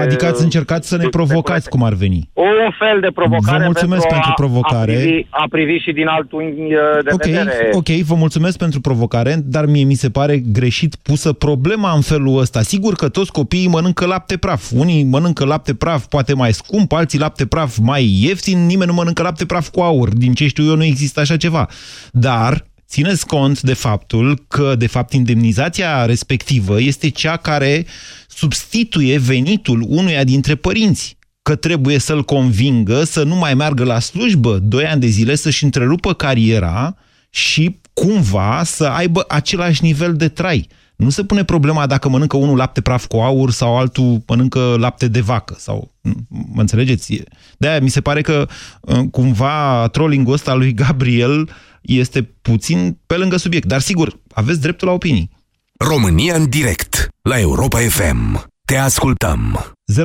[0.00, 2.28] Adică ați încercat să ne provocați cum ar veni.
[2.32, 4.92] Un fel de provocare Vă mulțumesc pentru, pentru a, provocare.
[4.92, 7.70] A privi, a privi și din alt unghi uh, de Ok, vedere.
[7.72, 12.38] ok, vă mulțumesc pentru provocare, dar mie mi se pare greșit pusă problema în felul
[12.38, 12.62] ăsta.
[12.62, 14.70] Sigur că toți copiii mănâncă lapte praf.
[14.74, 19.22] Unii mănâncă lapte praf poate mai scump, alții lapte praf mai ieftin, nimeni nu mănâncă
[19.22, 20.08] lapte praf cu aur.
[20.08, 21.68] Din ce știu eu nu există așa ceva.
[22.12, 27.86] Dar țineți cont de faptul că, de fapt, indemnizația respectivă este cea care
[28.28, 34.58] substituie venitul unuia dintre părinți că trebuie să-l convingă să nu mai meargă la slujbă
[34.58, 36.96] doi ani de zile, să-și întrerupă cariera
[37.30, 40.68] și cumva să aibă același nivel de trai.
[41.00, 45.08] Nu se pune problema dacă mănâncă unul lapte praf cu aur sau altul mănâncă lapte
[45.08, 45.54] de vacă.
[45.58, 45.94] sau
[46.28, 47.22] Mă înțelegeți?
[47.58, 48.46] De-aia mi se pare că
[48.80, 51.48] uh, cumva trolling-ul ăsta lui Gabriel
[51.80, 53.66] este puțin pe lângă subiect.
[53.66, 55.30] Dar sigur, aveți dreptul la opinii.
[55.78, 58.46] România în direct la Europa FM.
[58.66, 59.60] Te ascultăm.
[59.94, 60.00] 0372069599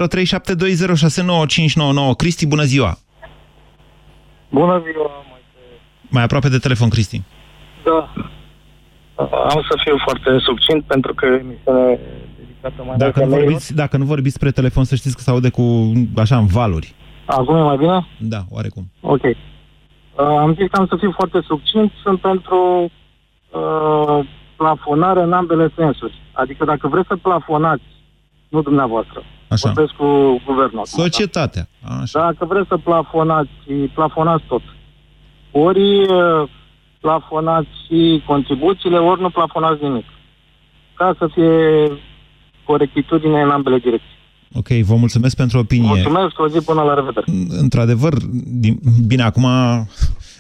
[2.18, 2.98] Cristi, bună ziua!
[4.50, 5.12] Bună ziua,
[6.10, 7.22] Mai aproape de telefon, Cristi.
[7.86, 8.14] da.
[9.24, 12.00] Am să fiu foarte succint pentru că emisiunea
[12.38, 15.30] dedicată mai Dacă nu, mult vorbiți, dacă nu vorbiți spre telefon, să știți că se
[15.30, 16.94] aude cu, așa, în valuri.
[17.26, 18.08] Acum e mai bine?
[18.20, 18.92] Da, oarecum.
[19.02, 19.24] Ok.
[19.24, 19.36] Uh,
[20.16, 21.92] am zis că am să fiu foarte succint.
[22.04, 22.92] Sunt pentru
[23.52, 26.14] uh, plafonare în ambele sensuri.
[26.32, 27.84] Adică dacă vreți să plafonați,
[28.50, 29.70] nu dumneavoastră, Așa.
[29.70, 30.06] vorbesc cu
[30.46, 30.84] guvernul.
[30.86, 31.68] acum, Societatea.
[32.02, 32.20] Așa.
[32.20, 34.62] Dacă vreți să plafonați, plafonați tot.
[35.52, 36.50] Ori uh,
[37.06, 40.06] plafonați și contribuțiile, ori nu plafonați nimic.
[40.94, 41.54] Ca să fie
[42.64, 44.18] corectitudine în ambele direcții.
[44.54, 45.88] Ok, vă mulțumesc pentru opinie.
[45.88, 47.26] Mulțumesc, o zi până la revedere.
[47.62, 48.14] Într-adevăr,
[48.64, 49.48] din, bine, acum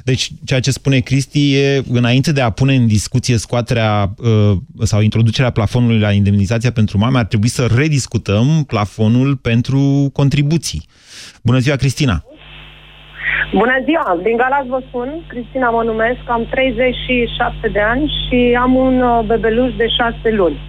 [0.03, 5.01] Deci, ceea ce spune Cristi e, înainte de a pune în discuție scoaterea uh, sau
[5.01, 10.85] introducerea plafonului la indemnizația pentru mame, ar trebui să rediscutăm plafonul pentru contribuții.
[11.43, 12.23] Bună ziua, Cristina!
[13.53, 14.19] Bună ziua!
[14.23, 19.19] Din Galați vă spun, Cristina mă numesc, am 37 de ani și am un uh,
[19.25, 20.59] bebeluș de 6 luni.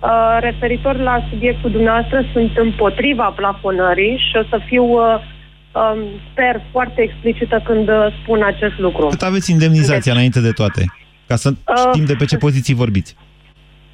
[0.00, 5.18] Uh, referitor la subiectul dumneavoastră, sunt împotriva plafonării și o să fiu, uh,
[5.80, 5.98] um,
[6.30, 9.06] sper, foarte explicită când uh, spun acest lucru.
[9.06, 10.84] Cât aveți indemnizația deci, înainte de toate?
[11.26, 11.52] Ca să
[11.88, 13.16] știm de pe ce poziții vorbiți.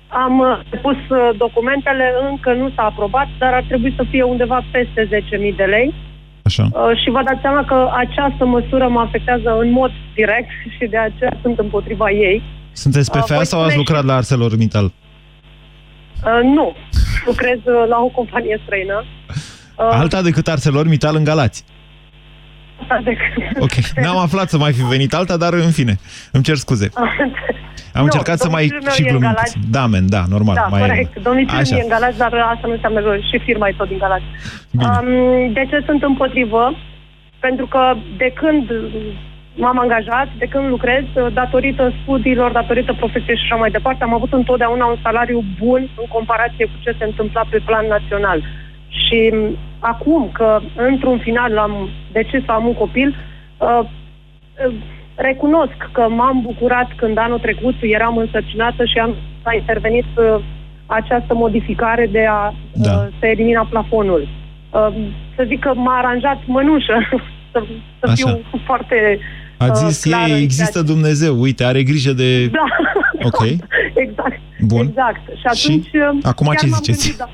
[0.08, 4.64] Am uh, pus uh, documentele, încă nu s-a aprobat, dar ar trebui să fie undeva
[4.72, 5.08] peste
[5.50, 5.94] 10.000 de lei.
[6.42, 6.68] Așa.
[6.72, 10.98] Uh, și vă dați seama că această măsură mă afectează în mod direct și de
[10.98, 12.42] aceea sunt împotriva ei.
[12.72, 14.85] Sunteți pe FEA sau ați lucrat la ArcelorMittal?
[14.85, 16.76] Uh, nu.
[17.26, 19.05] Lucrez uh, la o companie străină.
[19.76, 21.64] Uh, Alta decât ArcelorMittal în Galați.
[23.58, 25.94] Ok, n-am aflat să mai fi venit alta, dar în fine,
[26.32, 26.88] îmi cer scuze.
[27.94, 28.64] Am nu, încercat să mai
[28.94, 29.34] și glumim.
[29.70, 30.54] Da, men, da, normal.
[30.54, 31.22] Da, mai corect.
[31.22, 34.24] Domnul e în Galați, dar asta nu înseamnă că și firma e tot din Galați.
[34.72, 36.74] Um, de ce sunt împotrivă?
[37.38, 38.70] Pentru că de când
[39.54, 44.32] m-am angajat, de când lucrez, datorită studiilor, datorită profesiei și așa mai departe, am avut
[44.32, 48.42] întotdeauna un salariu bun în comparație cu ce se întâmpla pe plan național.
[48.92, 49.33] Și
[49.78, 53.16] acum că, într-un final, am decis să am un copil,
[53.59, 54.74] uh, uh,
[55.14, 60.44] recunosc că m-am bucurat când anul trecut eram însărcinată și am a intervenit uh,
[60.87, 62.92] această modificare de a da.
[62.92, 64.28] uh, se elimina plafonul.
[64.70, 64.88] Uh,
[65.37, 66.94] să zic că m-a aranjat mănușă,
[67.52, 67.62] să,
[68.00, 69.18] să fiu foarte
[69.57, 70.87] a zis uh, ei, există aici.
[70.87, 72.46] Dumnezeu, uite, are grijă de...
[72.46, 72.64] Da,
[73.22, 73.42] ok.
[74.05, 74.40] exact.
[74.61, 74.87] Bun.
[74.87, 75.20] Exact.
[75.26, 75.87] Și atunci...
[75.87, 75.98] Și?
[76.22, 77.07] Acum ce ziceți?
[77.07, 77.31] Gândit, da.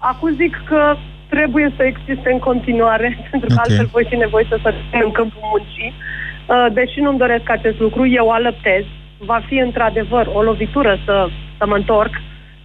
[0.00, 0.96] Acum zic că
[1.28, 3.64] trebuie să existe în continuare, pentru că okay.
[3.66, 4.70] altfel voi fi nevoie să să
[5.06, 5.92] în câmpul muncii.
[5.92, 8.84] Uh, deși nu-mi doresc acest lucru, eu alăptez.
[9.18, 12.14] Va fi într-adevăr o lovitură să, să mă întorc,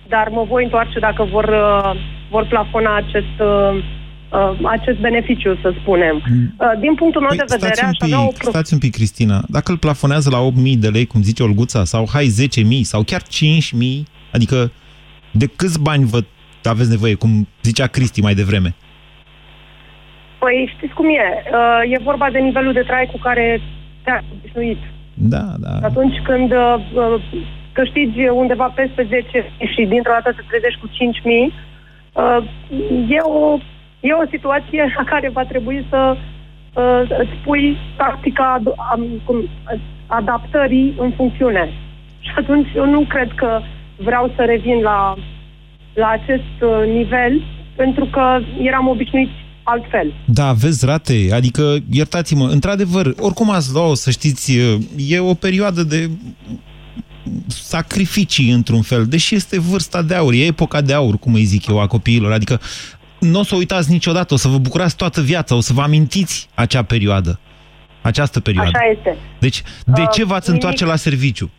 [0.08, 1.92] dar mă voi întoarce dacă vor, uh,
[2.30, 3.84] vor plafona acest, uh,
[4.64, 6.16] acest beneficiu, să spunem.
[6.30, 6.80] Mm.
[6.80, 8.32] Din punctul meu păi, de vedere, stați un, pic, avea o...
[8.50, 9.44] stați un pic, Cristina.
[9.48, 12.34] Dacă îl plafonează la 8.000 de lei, cum zice Olguța, sau hai
[12.78, 13.28] 10.000 sau chiar 5.000,
[14.32, 14.72] adică
[15.32, 16.24] de câți bani vă
[16.70, 18.76] aveți nevoie, cum zicea Cristi mai devreme?
[20.40, 21.44] Păi știți cum e.
[21.52, 23.62] Uh, e vorba de nivelul de trai cu care
[24.04, 24.82] te-ai obișnuit.
[25.14, 25.88] Da, da.
[25.88, 27.22] Atunci când uh, uh
[27.80, 30.94] câștigi undeva peste 10 și dintr-o dată te trezești cu 5.000,
[32.14, 32.42] uh,
[33.10, 33.58] e, o,
[34.00, 38.66] e o situație la care va trebui să uh, îți pui tactica ad,
[39.26, 39.38] cum,
[40.08, 41.70] adaptării în funcțiune.
[42.20, 43.60] Și atunci eu nu cred că
[43.98, 45.16] vreau să revin la
[45.96, 47.44] la acest uh, nivel
[47.76, 49.32] pentru că eram obișnuiți
[49.64, 50.14] altfel.
[50.26, 54.58] Da, vezi rate, adică, iertați-mă, într-adevăr, oricum ați luat să știți,
[54.98, 56.10] e o perioadă de
[57.48, 61.68] sacrificii într-un fel, deși este vârsta de aur, e epoca de aur, cum îi zic
[61.68, 62.60] eu, a copiilor, adică
[63.20, 66.50] nu o să uitați niciodată, o să vă bucurați toată viața, o să vă amintiți
[66.54, 67.40] acea perioadă,
[68.02, 68.72] această perioadă.
[68.74, 69.18] Așa este.
[69.40, 71.52] Deci, de uh, ce v-ați întoarce la serviciu?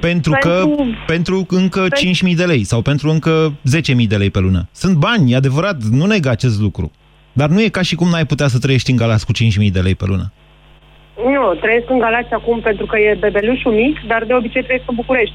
[0.00, 0.66] Pentru, pentru, că,
[1.06, 2.28] pentru încă pentru...
[2.28, 3.52] 5.000 de lei sau pentru încă
[4.00, 4.68] 10.000 de lei pe lună.
[4.72, 6.90] Sunt bani, e adevărat, nu neg acest lucru.
[7.32, 9.80] Dar nu e ca și cum n-ai putea să trăiești în Galați cu 5.000 de
[9.80, 10.32] lei pe lună.
[11.16, 14.94] Nu, trăiesc în Galați acum pentru că e bebelușul mic, dar de obicei trăiesc în
[14.94, 15.34] București.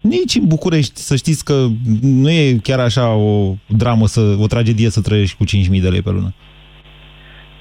[0.00, 1.66] Nici în București, să știți că
[2.02, 6.02] nu e chiar așa o dramă, să, o tragedie să trăiești cu 5.000 de lei
[6.02, 6.34] pe lună.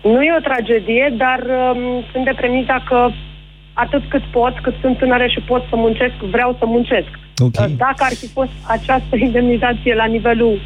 [0.04, 3.10] Nu e o tragedie, dar um, sunt de premisa că
[3.84, 7.12] atât cât pot, cât sunt tânăre și pot să muncesc, vreau să muncesc.
[7.38, 7.72] Okay.
[7.86, 10.60] Dacă ar fi fost această indemnizație la nivelul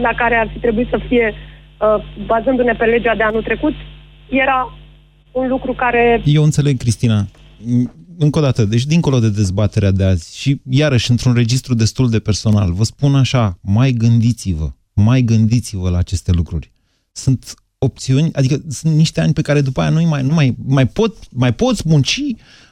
[0.00, 3.74] la care ar fi trebuit să fie, uh, bazându-ne pe legea de anul trecut,
[4.28, 4.78] era
[5.32, 6.22] un lucru care...
[6.24, 7.26] Eu înțeleg, Cristina.
[8.18, 12.18] Încă o dată, deci dincolo de dezbaterea de azi și iarăși într-un registru destul de
[12.18, 16.72] personal, vă spun așa, mai gândiți-vă, mai gândiți-vă la aceste lucruri.
[17.12, 20.86] Sunt opțiuni, adică sunt niște ani pe care după aia nu mai, nu mai, mai,
[20.86, 22.20] pot, mai poți munci,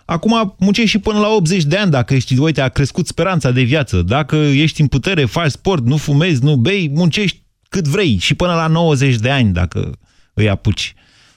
[0.05, 3.63] acum muncești și până la 80 de ani dacă ești, uite, a crescut speranța de
[3.63, 8.35] viață, dacă ești în putere, faci sport, nu fumezi, nu bei, muncești cât vrei și
[8.35, 9.99] până la 90 de ani dacă
[10.35, 10.95] îi apuci.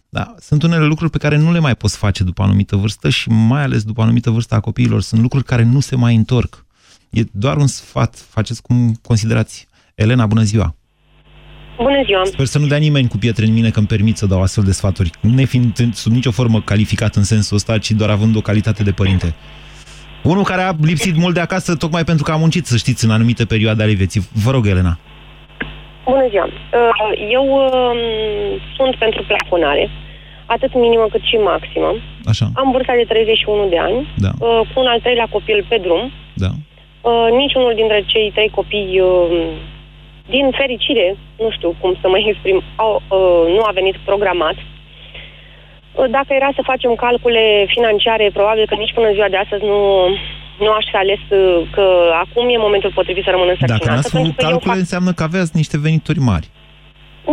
[0.10, 3.30] Da, sunt unele lucruri pe care nu le mai poți face după anumită vârstă și
[3.30, 5.01] mai ales după anumită vârstă a copiilor.
[5.01, 6.65] Sunt lucruri care nu se mai întorc.
[7.10, 9.67] E doar un sfat, faceți cum considerați.
[9.95, 10.75] Elena, bună ziua!
[11.77, 12.21] Bună ziua!
[12.25, 14.63] Sper să nu dea nimeni cu pietre în mine că îmi permit să dau astfel
[14.63, 18.41] de sfaturi, ne fiind sub nicio formă calificat în sensul ăsta, ci doar având o
[18.41, 19.33] calitate de părinte.
[20.23, 23.11] Unul care a lipsit mult de acasă tocmai pentru că a muncit, să știți, în
[23.11, 24.21] anumite perioade ale vieții.
[24.43, 24.97] Vă rog, Elena.
[26.05, 26.45] Bună ziua!
[26.45, 27.99] Uh, eu um,
[28.77, 29.89] sunt pentru plafonare.
[30.45, 31.91] atât minimă cât și maximă.
[32.31, 32.45] Așa.
[32.61, 34.31] Am vârsta de 31 de ani, Da.
[34.39, 36.03] uh, cu un al treilea copil pe drum.
[36.43, 36.51] Da.
[37.09, 39.51] Uh, niciunul dintre cei trei copii, uh,
[40.35, 41.07] din fericire,
[41.43, 44.55] nu știu cum să mă exprim, au, uh, nu a venit programat.
[44.61, 49.63] Uh, Dacă era să facem calcule financiare, probabil că nici până în ziua de astăzi
[49.63, 49.79] nu,
[50.65, 51.85] nu aș fi ales uh, că
[52.23, 53.95] acum e momentul potrivit să rămân Dacă însărcinată.
[53.95, 56.47] n-ați făcut pentru că eu calcule, înseamnă că aveați niște venituri mari.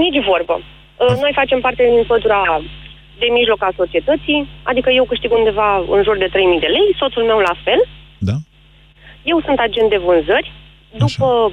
[0.04, 0.54] nici vorbă.
[0.60, 2.42] Uh, Noi facem parte din pătura
[3.18, 6.32] de mijloc a societății, adică eu câștig undeva în jur de 3.000
[6.64, 7.80] de lei, soțul meu la fel.
[8.18, 8.36] Da.
[9.22, 10.52] Eu sunt agent de vânzări.
[11.04, 11.52] După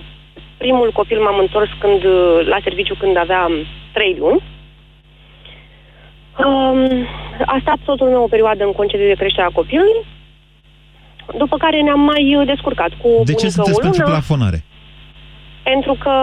[0.64, 3.52] primul copil m-am întors când, uh, la serviciu când aveam
[3.94, 4.42] 3 luni.
[6.46, 7.08] Um,
[7.54, 9.98] a stat soțul meu o perioadă în concediu de creștere a copilului,
[11.38, 13.90] după care ne-am mai uh, descurcat cu o De ce bunică sunteți o lună.
[13.90, 14.60] pentru plafonare?
[15.64, 16.16] Pentru că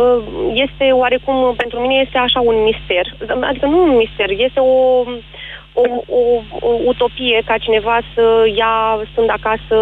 [0.00, 0.20] uh,
[0.64, 3.04] este oarecum, pentru mine este așa un mister.
[3.50, 4.74] Adică nu un mister, este o,
[5.82, 5.84] o,
[6.18, 6.20] o,
[6.68, 8.74] o utopie ca cineva să ia,
[9.12, 9.76] stând acasă,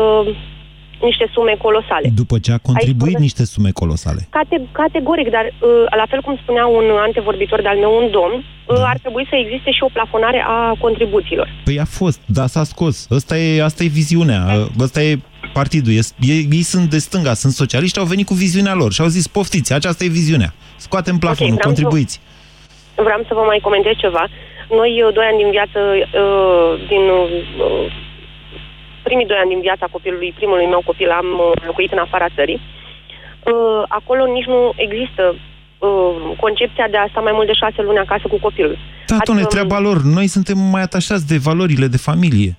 [1.03, 2.09] niște sume colosale.
[2.15, 4.21] După ce a contribuit Aici- niște sume colosale.
[4.31, 8.77] Cate- categoric, dar uh, la fel cum spunea un antevorbitor de-al meu, un domn, uh,
[8.93, 11.49] ar trebui să existe și o plafonare a contribuțiilor.
[11.65, 13.07] Păi a fost, dar s-a scos.
[13.11, 14.41] Asta e, asta e viziunea,
[14.81, 15.19] asta e
[15.53, 15.93] partidul.
[15.93, 16.01] E,
[16.33, 19.27] e, ei sunt de stânga, sunt socialiști, au venit cu viziunea lor și au zis,
[19.27, 20.53] poftiți, aceasta e viziunea.
[20.77, 22.21] Scoatem plafonul, vreau să- contribuiți.
[22.95, 24.25] Vreau să vă mai comentez ceva.
[24.81, 25.79] Noi, uh, doi ani din viață,
[26.23, 27.29] uh, din uh,
[29.11, 32.61] primii doi ani din viața copilului, primului meu copil, am uh, locuit în afara țării.
[32.61, 38.05] Uh, Acolo nici nu există uh, concepția de a sta mai mult de șase luni
[38.07, 38.77] acasă cu copilul.
[39.13, 39.99] Da, domnule, treaba lor.
[40.19, 42.53] Noi suntem mai atașați de valorile de familie.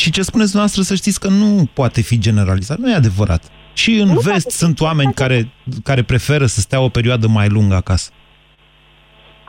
[0.00, 2.78] Și ce spuneți noastră să știți că nu poate fi generalizat.
[2.78, 3.42] Nu e adevărat.
[3.72, 5.48] Și în Nu vest sunt oameni care,
[5.82, 8.10] care preferă să stea o perioadă mai lungă acasă.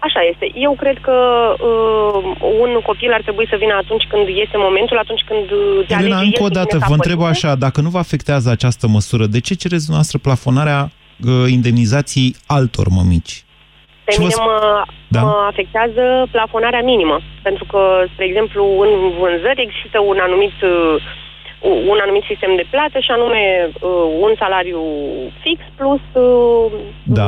[0.07, 0.51] Așa este.
[0.55, 1.17] Eu cred că
[1.59, 5.93] uh, un copil ar trebui să vină atunci când este momentul, atunci când uh, te
[5.93, 7.45] Elena, alege încă el o pe dată, tine ca vă întreb părinte.
[7.45, 12.87] așa, dacă nu vă afectează această măsură, de ce cereți dumneavoastră plafonarea uh, indemnizației altor
[12.97, 13.35] mămici?
[14.03, 15.21] Pe Și vă mine sp- mă, Da?
[15.21, 17.81] mă afectează plafonarea minimă, pentru că,
[18.13, 20.95] spre exemplu, în vânzări există un anumit, uh,
[21.93, 23.41] un anumit sistem de plată și anume
[23.71, 24.81] uh, un salariu
[25.43, 26.71] fix plus uh,
[27.19, 27.27] Da.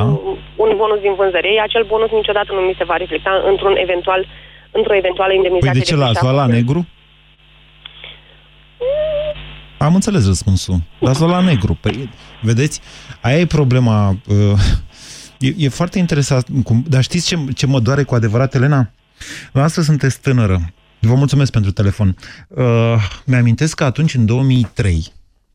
[0.64, 1.46] un bonus din vânzări.
[1.52, 4.20] Ei, Acel bonus niciodată nu mi se va reflecta într-un eventual,
[4.78, 5.80] într-o eventuală Păi indemnizație.
[5.80, 6.80] de ce de l-ați luat la negru?
[9.78, 10.76] Am înțeles răspunsul.
[10.98, 11.78] L-ați luat la negru.
[11.80, 12.08] Păi,
[12.40, 12.80] vedeți,
[13.20, 14.16] aia e problema.
[14.28, 14.58] uh,
[15.38, 16.46] E, e foarte interesant.
[16.64, 18.90] Cum, dar știți ce, ce mă doare cu adevărat, Elena?
[19.52, 20.58] La asta sunteți tânără.
[21.04, 22.16] Vă mulțumesc pentru telefon.
[22.48, 22.64] Uh,
[23.24, 25.12] mi-amintesc că atunci, în 2003,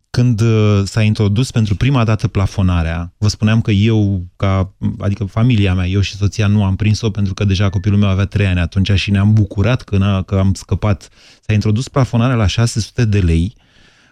[0.09, 5.73] când uh, s-a introdus pentru prima dată plafonarea, vă spuneam că eu, ca, adică familia
[5.73, 8.59] mea, eu și soția nu am prins-o pentru că deja copilul meu avea 3 ani
[8.59, 11.09] atunci și ne-am bucurat că, n- că am scăpat.
[11.41, 13.55] S-a introdus plafonarea la 600 de lei,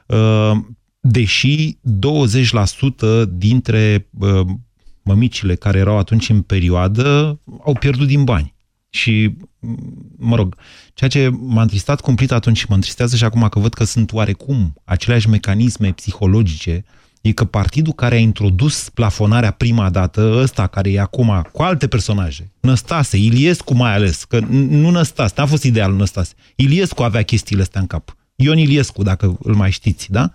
[0.05, 0.51] uh,
[0.99, 4.45] deși 20% dintre uh,
[5.01, 8.54] mămicile care erau atunci în perioadă au pierdut din bani.
[8.95, 9.35] Și,
[10.17, 10.55] mă rog,
[10.93, 14.11] ceea ce m-a întristat cumplit atunci și mă întristează și acum că văd că sunt
[14.13, 16.85] oarecum aceleași mecanisme psihologice,
[17.21, 21.87] e că partidul care a introdus plafonarea prima dată, ăsta care e acum cu alte
[21.87, 26.33] personaje, Năstase, Iliescu mai ales, că n- nu Năstase, n-a fost ideal Năstase.
[26.55, 28.15] Iliescu avea chestiile astea în cap.
[28.35, 30.31] Ion Iliescu, dacă îl mai știți, da?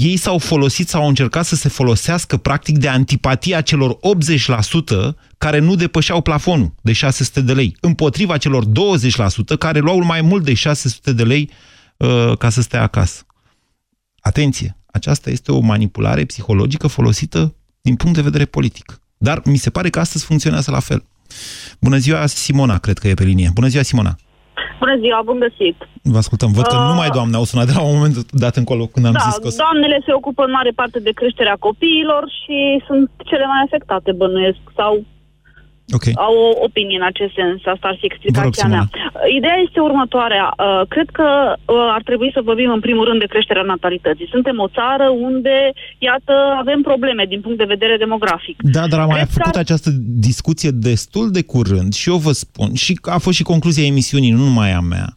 [0.00, 3.98] Ei s-au folosit sau au încercat să se folosească practic de antipatia celor 80%
[5.38, 8.68] care nu depășeau plafonul de 600 de lei, împotriva celor 20%
[9.58, 11.50] care luau mai mult de 600 de lei
[11.96, 13.26] uh, ca să stea acasă.
[14.20, 14.76] Atenție!
[14.92, 19.00] Aceasta este o manipulare psihologică folosită din punct de vedere politic.
[19.18, 21.04] Dar mi se pare că astăzi funcționează la fel.
[21.80, 23.50] Bună ziua, Simona, cred că e pe linie.
[23.54, 24.16] Bună ziua, Simona!
[24.78, 25.76] Bună ziua, bun găsit!
[26.02, 26.50] Vă ascultăm.
[26.58, 29.12] Văd că Uh, numai doamne au sunat de la un moment dat încolo când am
[29.12, 29.62] da, zis că o să...
[29.64, 34.62] doamnele se ocupă în mare parte de creșterea copiilor și sunt cele mai afectate, bănuiesc,
[34.80, 34.92] sau
[35.94, 36.12] Okay.
[36.16, 37.60] au o opinie în acest sens.
[37.74, 38.84] Asta ar fi explicația Vă rog, mea.
[39.36, 40.54] Ideea este următoarea.
[40.56, 44.28] Uh, Cred că uh, ar trebui să vorbim în primul rând de creșterea natalității.
[44.30, 48.56] Suntem o țară unde, iată, avem probleme din punct de vedere demografic.
[48.62, 49.90] Da, dar am mai făcut această
[50.28, 54.44] discuție destul de curând și eu vă spun, și a fost și concluzia emisiunii, nu
[54.44, 55.08] numai a mea,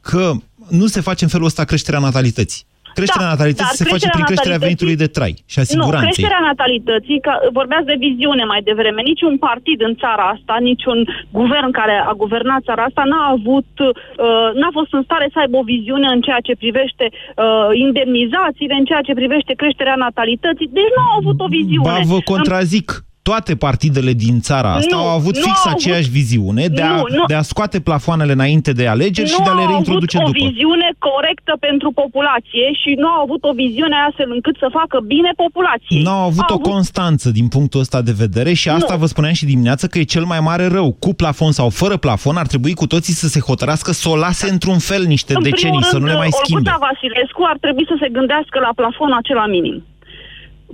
[0.00, 0.32] că
[0.70, 2.65] nu se face în felul ăsta creșterea natalității.
[2.98, 5.70] Creșterea Da, natalității dar se face prin creșterea natalității- venitului de trai și a Nu,
[5.72, 6.08] siguranței.
[6.08, 10.98] creșterea natalității, că vorbeați de viziune mai devreme, niciun partid în țara asta, niciun
[11.40, 15.56] guvern care a guvernat țara asta n-a avut, uh, n-a fost în stare să aibă
[15.62, 20.92] o viziune în ceea ce privește uh, indemnizațiile, în ceea ce privește creșterea natalității, deci
[20.96, 21.88] nu au avut o viziune.
[21.90, 22.88] Ba, vă contrazic.
[23.28, 26.82] Toate partidele din țara asta Nu, au avut nu fix au avut- aceeași viziune de
[26.82, 27.24] a, Nu, nu.
[27.32, 30.36] de a scoate plafoanele înainte de alegeri și de a le reintroduce nu au avut
[30.38, 30.46] după.
[30.46, 34.96] o viziune corectă pentru populație și nu au avut o viziune astfel încât să facă
[35.14, 36.02] bine populației.
[36.02, 38.98] Nu au avut o constanță din punctul ăsta de vedere și asta Nu.
[39.02, 40.88] vă spuneam și dimineață că e cel mai mare rău.
[41.04, 44.46] Cu plafon sau fără plafon ar trebui cu toții să se hotărască să o lase
[44.54, 46.70] într-un fel niște În decenii, primul să nu rând, le mai schimbe.
[46.70, 49.76] Olguța Vasilescu ar trebui să se gândească la plafonul acela minim.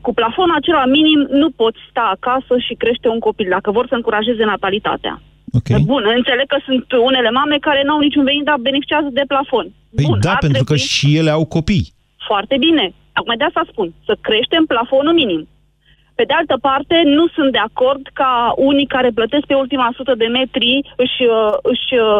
[0.07, 3.94] Cu plafonul acela minim nu poți sta acasă și crește un copil dacă vor să
[3.94, 5.14] încurajeze natalitatea.
[5.59, 5.82] Okay.
[5.92, 9.66] Bun, înțeleg că sunt unele mame care n-au niciun venit, dar beneficiază de plafon.
[9.96, 11.92] Păi Bun, da, ar pentru că trebui- și ele au copii.
[12.28, 12.84] Foarte bine.
[13.12, 15.48] Acum de asta spun, să creștem plafonul minim.
[16.14, 20.14] Pe de altă parte, nu sunt de acord ca unii care plătesc pe ultima sută
[20.14, 22.18] de metri își, uh, își uh,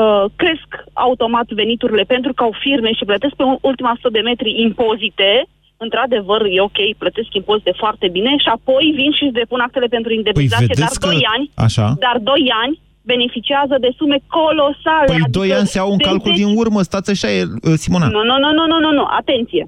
[0.00, 4.60] uh, cresc automat veniturile pentru că au firme și plătesc pe ultima sută de metri
[4.66, 5.44] impozite,
[5.76, 10.12] într-adevăr e ok, plătesc impozite foarte bine și apoi vin și își depun actele pentru
[10.12, 11.86] indemnizație, Păi vedeți dar 2 că- ani, Așa.
[12.06, 12.74] dar 2 ani
[13.12, 15.06] beneficiază de sume colosale.
[15.06, 17.74] Păi doi ani se au un de calcul zeci- din urmă, stați așa, e, uh,
[17.82, 18.06] Simona.
[18.16, 19.64] nu, nu, nu, nu, nu, nu, nu, atenție.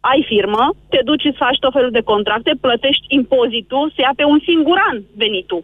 [0.00, 4.24] Ai firmă, te duci, îți faci tot felul de contracte, plătești impozitul, se ia pe
[4.24, 5.62] un singur an venitul.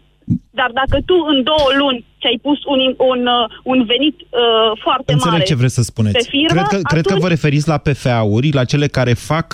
[0.59, 2.79] Dar dacă tu în două luni ți-ai pus un,
[3.11, 6.17] un, uh, un venit uh, foarte Înțeleg mare ce vreți să spuneți.
[6.17, 9.47] pe firmă, cred, că, cred că atunci vă referiți la PFA-uri, la cele care fac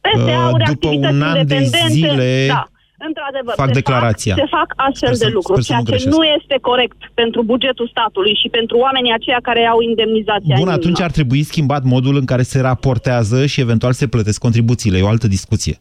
[0.00, 2.46] PSA-uri, uh, după activități un an de independente, zile...
[2.48, 2.64] Da.
[3.08, 4.34] Într-adevăr, fac se declarația.
[4.34, 6.16] Fac, se fac astfel Sper să- de lucruri, sper să nu ceea ce greșesc.
[6.16, 10.70] nu este corect pentru bugetul statului și pentru oamenii aceia care au indemnizația Bun, minimă.
[10.80, 14.98] atunci ar trebui schimbat modul în care se raportează și eventual se plătesc contribuțiile.
[14.98, 15.76] E o altă discuție.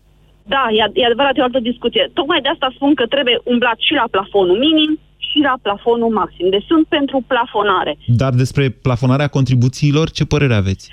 [0.53, 2.11] Da, e, ad- e adevărat, e o altă discuție.
[2.13, 4.91] Tocmai de asta spun că trebuie umblat și la plafonul minim
[5.27, 6.49] și la plafonul maxim.
[6.49, 7.97] Deci sunt pentru plafonare.
[8.21, 10.83] Dar despre plafonarea contribuțiilor, ce părere aveți?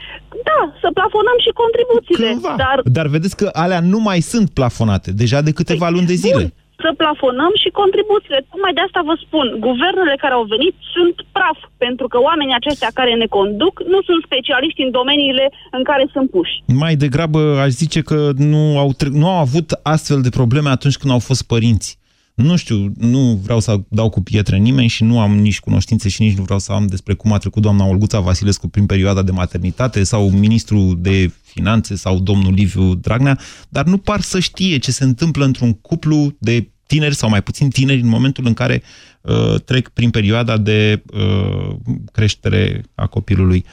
[0.48, 2.28] Da, să plafonăm și contribuțiile.
[2.56, 6.54] Dar Dar vedeți că alea nu mai sunt plafonate, deja de câteva luni de zile.
[6.84, 8.40] Să plafonăm și contribuțiile.
[8.50, 12.90] Tocmai de asta vă spun, guvernele care au venit sunt praf, pentru că oamenii aceștia
[12.98, 16.54] care ne conduc nu sunt specialiști în domeniile în care sunt puși.
[16.84, 18.18] Mai degrabă aș zice că
[18.52, 21.90] nu au, tre- nu au avut astfel de probleme atunci când au fost părinți.
[22.34, 26.08] Nu știu, nu vreau să dau cu pietre în nimeni și nu am nici cunoștințe
[26.08, 29.22] și nici nu vreau să am despre cum a trecut doamna Olguța Vasilescu prin perioada
[29.22, 34.78] de maternitate sau ministrul de finanțe sau domnul Liviu Dragnea, dar nu par să știe
[34.78, 38.82] ce se întâmplă într-un cuplu de tineri sau mai puțin tineri în momentul în care
[39.20, 41.74] uh, trec prin perioada de uh,
[42.12, 43.64] creștere a copilului.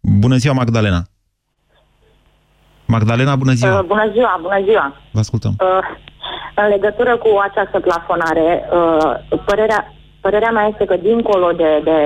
[0.00, 1.02] Bună ziua, Magdalena!
[2.86, 3.78] Magdalena, bună ziua!
[3.78, 4.96] Uh, bună ziua, bună ziua.
[5.12, 5.56] Vă ascultăm.
[5.60, 6.11] Uh,
[6.54, 11.98] în legătură cu această plafonare, uh, părerea, părerea mea este că dincolo de, de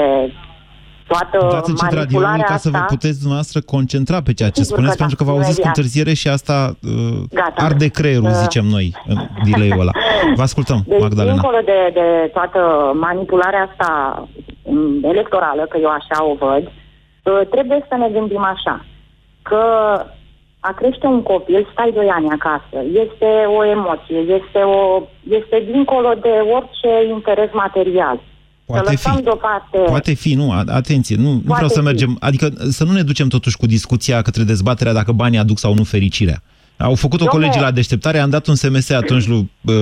[1.07, 2.69] toată Dați încet radioul manipularea ca asta...
[2.71, 5.31] să vă puteți dumneavoastră concentra pe ceea ce Sigur spuneți, că da, pentru că vă
[5.37, 5.77] auziți cu imediat.
[5.77, 7.64] întârziere și asta uh, Gata.
[7.64, 8.41] arde creierul, Uh.
[8.45, 9.19] zicem noi, în
[9.51, 9.91] delay-ul ăla.
[10.35, 11.33] Vă ascultăm, Deci, Magdalena.
[11.33, 12.61] dincolo de, de toată
[13.07, 13.89] manipularea asta
[14.64, 18.85] m, electorală, că eu așa o văd, uh, trebuie să ne gândim așa,
[19.43, 19.62] că
[20.69, 25.03] a crește un copil, stai doi ani acasă, este o emoție, este, o,
[25.39, 28.17] este dincolo de orice interes material.
[28.67, 29.23] Poate să lăsăm fi.
[29.23, 29.79] deoparte...
[29.79, 31.85] Poate fi, nu, a- atenție, nu, nu vreau Poate să fi.
[31.85, 32.47] mergem, adică
[32.79, 36.43] să nu ne ducem totuși cu discuția către dezbaterea dacă banii aduc sau nu fericirea.
[36.79, 37.29] Au făcut-o Dom'le.
[37.31, 39.74] colegii la deșteptare, am dat un SMS atunci lui uh,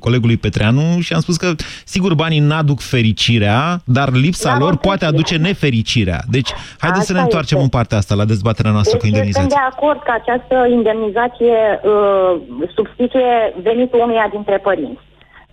[0.00, 1.52] colegului Petreanu și am spus că,
[1.84, 5.08] sigur, banii n-aduc fericirea, dar lipsa N-aduc lor poate fericirea.
[5.36, 6.20] aduce nefericirea.
[6.30, 7.68] Deci, haideți să ne Asta întoarcem este.
[7.68, 9.56] în partea asta, la dezbaterea noastră cu Deci sunt indemnizații.
[9.58, 11.56] de acord că această indemnizație
[11.92, 12.32] uh,
[12.76, 15.02] substituie venitul unuia dintre părinți.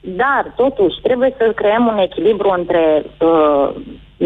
[0.02, 2.84] Dar, totuși, trebuie să creăm un echilibru între
[3.30, 3.70] uh,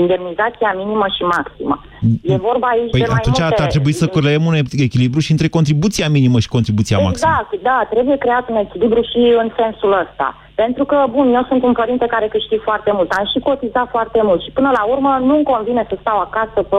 [0.01, 1.75] indemnizația minimă și maximă.
[2.21, 3.61] E vorba aici Păi de mai atunci multe...
[3.61, 4.55] ar trebui să creăm un
[4.87, 7.31] echilibru și între contribuția minimă și contribuția maximă.
[7.31, 10.27] Exact, da, trebuie creat un echilibru și în sensul ăsta.
[10.55, 14.19] Pentru că, bun, eu sunt un părinte care câștig foarte mult, am și cotizat foarte
[14.23, 16.75] mult și până la urmă nu-mi convine să stau acasă pe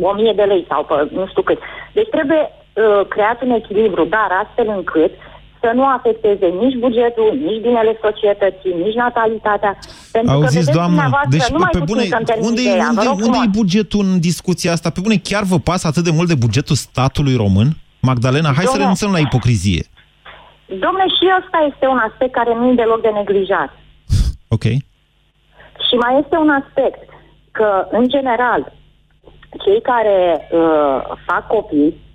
[0.00, 1.58] o mie de lei sau pe nu știu cât.
[1.92, 5.12] Deci trebuie uh, creat un echilibru, dar astfel încât
[5.66, 9.72] să nu afecteze nici bugetul, nici binele societății, nici natalitatea.
[10.14, 12.88] Pentru că, Auziți, vedeți, doamnă, dumneavoastră, deci numai pe puțin bune, să-mi termin unde, ideea,
[12.98, 13.54] vă unde, rog unde frumos.
[13.54, 14.88] e bugetul în discuția asta?
[14.96, 17.68] Pe bune, chiar vă pasă atât de mult de bugetul statului român?
[18.10, 18.82] Magdalena, hai să Domnule.
[18.82, 19.82] renunțăm la ipocrizie.
[20.84, 23.70] Domnule, și ăsta este un aspect care nu e deloc de neglijat.
[24.54, 24.66] Ok?
[25.86, 27.00] Și mai este un aspect
[27.58, 28.72] că, în general,
[29.64, 30.16] cei care
[30.50, 31.94] uh, fac copii da.
[31.96, 32.05] uh,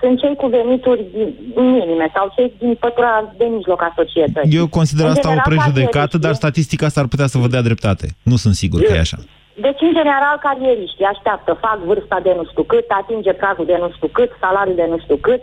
[0.00, 4.56] sunt cei cu venituri din- minime sau cei din pătura de mijloc a societății.
[4.56, 7.62] Eu consider În asta o general, prejudecată, carieriștii- dar statistica s-ar putea să vă dea
[7.68, 8.06] dreptate.
[8.22, 9.18] Nu sunt sigur că e așa.
[9.66, 13.90] Deci, în general, carieriștii așteaptă, fac vârsta de nu știu cât, atinge pragul de nu
[13.96, 15.42] știu cât, salariul de nu știu cât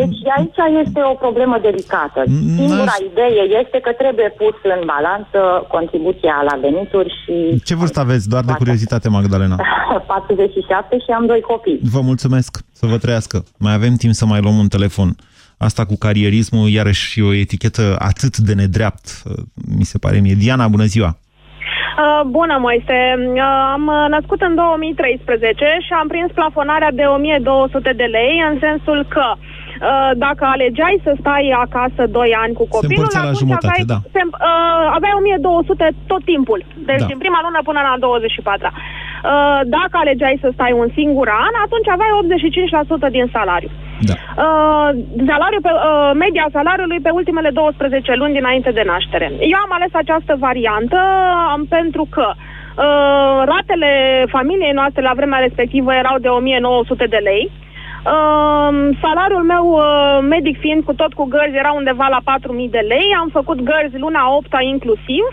[0.00, 2.20] Deci aici este o problemă delicată.
[2.56, 5.38] Singura idee este că trebuie pus în balanță
[5.74, 7.62] contribuția la venituri și...
[7.64, 9.56] Ce vârstă aveți, doar de curiozitate, Magdalena?
[10.06, 11.80] 47 și am doi copii.
[11.82, 13.44] Vă mulțumesc, să vă trăiască.
[13.58, 15.10] Mai avem timp să mai luăm un telefon.
[15.58, 19.06] Asta cu carierismul, iarăși o etichetă atât de nedreapt,
[19.78, 20.34] mi se pare mie.
[20.34, 21.10] Diana, bună ziua!
[21.16, 22.98] Uh, bună, Moise.
[23.16, 23.40] Uh,
[23.72, 29.26] am născut în 2013 și am prins plafonarea de 1200 de lei în sensul că
[29.32, 29.42] uh,
[30.24, 33.98] dacă alegeai să stai acasă 2 ani cu copilul, se atunci jumătate, aveai, da.
[34.14, 36.60] se, uh, aveai 1200 tot timpul.
[36.88, 37.10] Deci Da.
[37.10, 38.72] din prima lună până la 24 -a.
[38.74, 43.70] Uh, dacă alegeai să stai un singur an, atunci aveai 85% din salariu.
[44.08, 44.14] Da.
[44.44, 44.88] Uh,
[45.30, 49.26] salariul pe, uh, media salariului pe ultimele 12 luni dinainte de naștere.
[49.52, 51.00] Eu am ales această variantă
[51.56, 53.92] um, pentru că uh, ratele
[54.34, 57.44] familiei noastre la vremea respectivă erau de 1900 de lei.
[57.50, 57.64] Uh,
[59.02, 63.16] salariul meu uh, medic fiind cu tot cu gărzi era undeva la 4000 de lei.
[63.20, 65.24] Am făcut gărzi luna 8 inclusiv.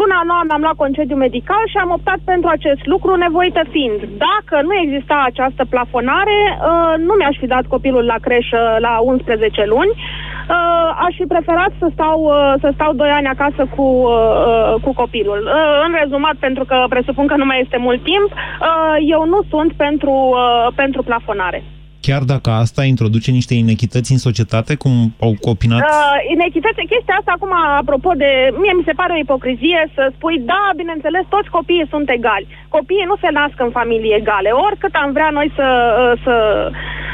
[0.00, 3.98] Luna 9 mi-am luat concediu medical și am optat pentru acest lucru, nevoită fiind.
[4.26, 9.64] Dacă nu exista această plafonare, uh, nu mi-aș fi dat copilul la creșă la 11
[9.66, 9.92] luni.
[9.94, 14.12] Uh, aș fi preferat să stau, uh, să stau 2 ani acasă cu, uh,
[14.46, 15.40] uh, cu copilul.
[15.46, 19.40] Uh, în rezumat, pentru că presupun că nu mai este mult timp, uh, eu nu
[19.50, 21.62] sunt pentru, uh, pentru plafonare.
[22.06, 24.92] Chiar dacă asta introduce niște inechități în societate, cum
[25.26, 25.80] au opinat...
[25.80, 28.30] Uh, inechitate, chestia asta acum, apropo de...
[28.62, 32.46] Mie mi se pare o ipocrizie să spui, da, bineînțeles, toți copiii sunt egali.
[32.76, 35.68] Copiii nu se nasc în familii egale, oricât am vrea noi să,
[36.02, 36.34] uh, să,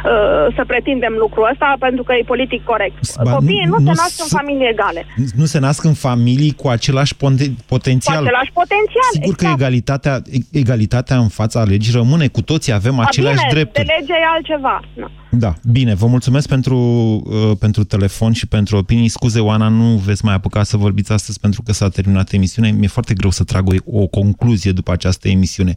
[0.05, 2.99] uh, să pretindem lucrul ăsta, pentru că e politic corect.
[3.22, 5.07] Ba, copiii nu- nu, nu se nasc în s- familii egale.
[5.36, 8.22] Nu se nasc în familii cu același ponte- Cu potențial.
[8.24, 9.11] același potențial.
[9.12, 9.61] Sigur că exact.
[9.61, 12.26] egalitatea, e- egalitatea în fața legii rămâne.
[12.28, 13.86] Cu toții avem A, aceleași bine, drepturi.
[13.86, 14.80] de lege e altceva.
[14.94, 15.09] Nu.
[15.30, 16.76] Da, bine, vă mulțumesc pentru,
[17.26, 19.09] uh, pentru telefon și pentru opinii.
[19.09, 22.72] Scuze, Oana, nu veți mai apuca să vorbiți astăzi pentru că s-a terminat emisiunea.
[22.72, 25.74] Mi-e foarte greu să trag o, o concluzie după această emisiune.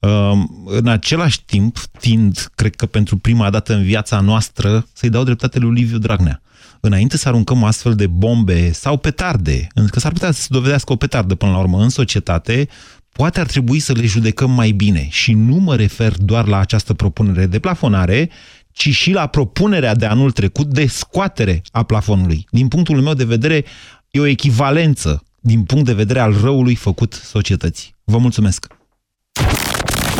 [0.00, 0.32] Uh,
[0.64, 5.58] în același timp, tind, cred că pentru prima dată în viața noastră, să-i dau dreptate
[5.58, 6.42] lui Liviu Dragnea.
[6.80, 10.92] Înainte să aruncăm astfel de bombe sau petarde, pentru că s-ar putea să se dovedească
[10.92, 12.68] o petardă până la urmă în societate,
[13.12, 15.06] poate ar trebui să le judecăm mai bine.
[15.10, 18.30] Și nu mă refer doar la această propunere de plafonare,
[18.72, 22.46] ci și la propunerea de anul trecut de scoatere a plafonului.
[22.50, 23.64] Din punctul meu de vedere,
[24.10, 27.94] e o echivalență din punct de vedere al răului făcut societății.
[28.04, 28.77] Vă mulțumesc!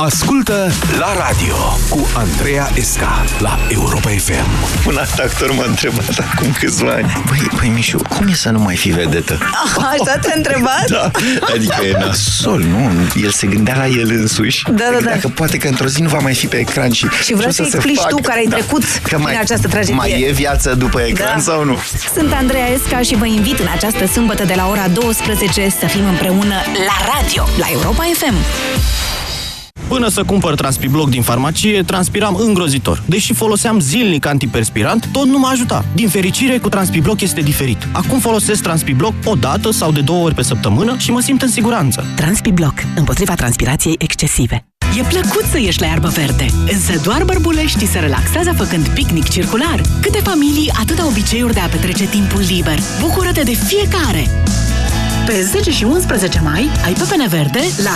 [0.00, 1.56] Ascultă la radio
[1.90, 4.46] cu Andreea Esca la Europa FM.
[4.86, 8.58] Un alt actor m-a întrebat acum câțiva ani Băi, băi Mișu, cum e să nu
[8.58, 9.38] mai fii vedetă?
[9.76, 10.84] Așa te-a întrebat?
[10.88, 11.10] Da,
[11.54, 12.90] adică e nasol, nu?
[13.22, 15.10] El se gândea la el însuși Da, da, da.
[15.10, 17.62] Dacă poate că într-o zi nu va mai fi pe ecran și Și vreau ce
[17.62, 18.14] o să se explici facă?
[18.14, 19.94] tu care ai trecut că mai, prin această tragedie.
[19.94, 21.40] Mai e viață după ecran Da.
[21.42, 21.78] sau nu?
[22.14, 26.06] Sunt Andreea Esca și vă invit în această sâmbătă de la ora 12 să fim
[26.08, 26.54] împreună
[26.86, 28.34] la radio, la Europa FM.
[29.88, 33.02] Până să cumpăr Transpibloc din farmacie, transpiram îngrozitor.
[33.06, 35.84] Deși foloseam zilnic antiperspirant, tot nu mă ajuta.
[35.94, 37.88] Din fericire, cu Transpibloc este diferit.
[37.92, 41.48] Acum folosesc Transpibloc o dată sau de două ori pe săptămână și mă simt în
[41.48, 42.04] siguranță.
[42.16, 44.66] Transpibloc, împotriva transpirației excesive.
[44.98, 49.80] E plăcut să ieși la iarbă verde, însă doar bărbuleștii se relaxează făcând picnic circular.
[50.00, 52.78] Câte familii, atâta obiceiuri de a petrece timpul liber.
[53.00, 54.28] Bucură-te de fiecare!
[55.28, 57.94] Pe 10 și 11 mai ai pepene verde la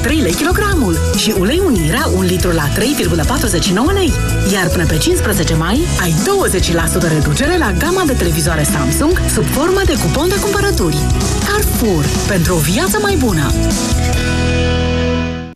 [0.00, 4.12] 3,33 lei kilogramul și ulei unirea 1 litru la 3,49 lei.
[4.52, 6.14] Iar până pe 15 mai ai
[7.08, 10.98] 20% reducere la gama de televizoare Samsung sub formă de cupon de cumpărături.
[11.48, 12.04] Carrefour.
[12.28, 13.50] Pentru o viață mai bună.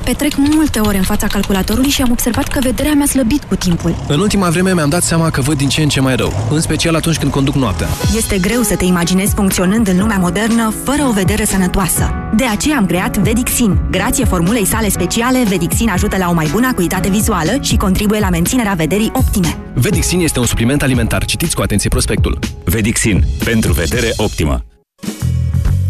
[0.04, 3.94] Petrec multe ore în fața calculatorului și am observat că vederea mi-a slăbit cu timpul.
[4.08, 6.60] În ultima vreme mi-am dat seama că văd din ce în ce mai rău, în
[6.60, 7.88] special atunci când conduc noaptea.
[8.16, 12.12] Este greu să te imaginezi funcționând în lumea modernă fără o vedere sănătoasă.
[12.36, 13.78] De aceea am creat Vedixin.
[13.90, 18.28] Grație formulei sale speciale, Vedixin ajută la o mai bună acuitate vizuală și contribuie la
[18.28, 19.58] menținerea vederii optime.
[19.74, 21.24] Vedixin este un supliment alimentar.
[21.24, 22.38] Citiți cu atenție prospectul.
[22.64, 23.24] Vedixin.
[23.44, 24.64] Pentru vedere optimă.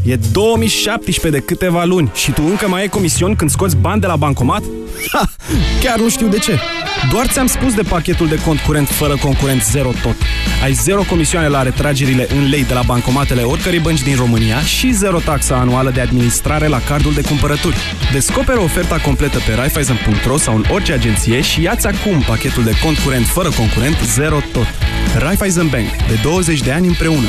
[0.05, 4.07] E 2017 de câteva luni și tu încă mai ai comision când scoți bani de
[4.07, 4.63] la bancomat?
[5.13, 5.31] Ha!
[5.81, 6.59] Chiar nu știu de ce.
[7.11, 10.15] Doar ți-am spus de pachetul de cont curent fără concurent zero tot.
[10.63, 14.93] Ai zero comisioane la retragerile în lei de la bancomatele oricărei bănci din România și
[14.93, 17.77] zero taxa anuală de administrare la cardul de cumpărături.
[18.13, 22.99] Descoperă oferta completă pe Raiffeisen.ro sau în orice agenție și ia-ți acum pachetul de cont
[22.99, 24.67] curent fără concurent zero tot.
[25.19, 25.89] Raiffeisen Bank.
[26.09, 27.29] De 20 de ani împreună.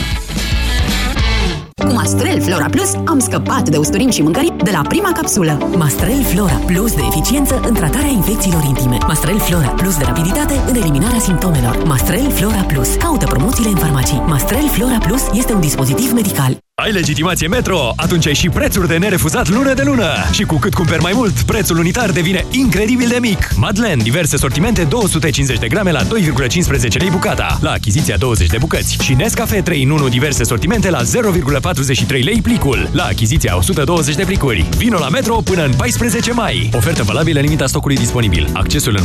[1.87, 5.69] Cu Mastrel Flora Plus am scăpat de usturim și mâncări de la prima capsulă.
[5.77, 8.97] Mastrel Flora Plus de eficiență în tratarea infecțiilor intime.
[9.07, 11.83] Mastrel Flora Plus de rapiditate în eliminarea simptomelor.
[11.83, 12.95] Mastrel Flora Plus.
[12.95, 14.23] Caută promoțiile în farmacii.
[14.27, 16.57] Mastrel Flora Plus este un dispozitiv medical.
[16.83, 17.93] Ai legitimație Metro?
[17.95, 20.07] Atunci ai și prețuri de nerefuzat lună de lună.
[20.31, 23.49] Și cu cât cumperi mai mult, prețul unitar devine incredibil de mic.
[23.55, 28.97] Madlen, diverse sortimente 250 de grame la 2,15 lei bucata, la achiziția 20 de bucăți.
[29.03, 34.23] Și Nescafe 3 în 1 diverse sortimente la 0,43 lei plicul, la achiziția 120 de
[34.23, 34.65] plicuri.
[34.77, 36.69] Vino la Metro până în 14 mai.
[36.73, 38.49] Ofertă valabilă în limita stocului disponibil.
[38.53, 39.03] Accesul în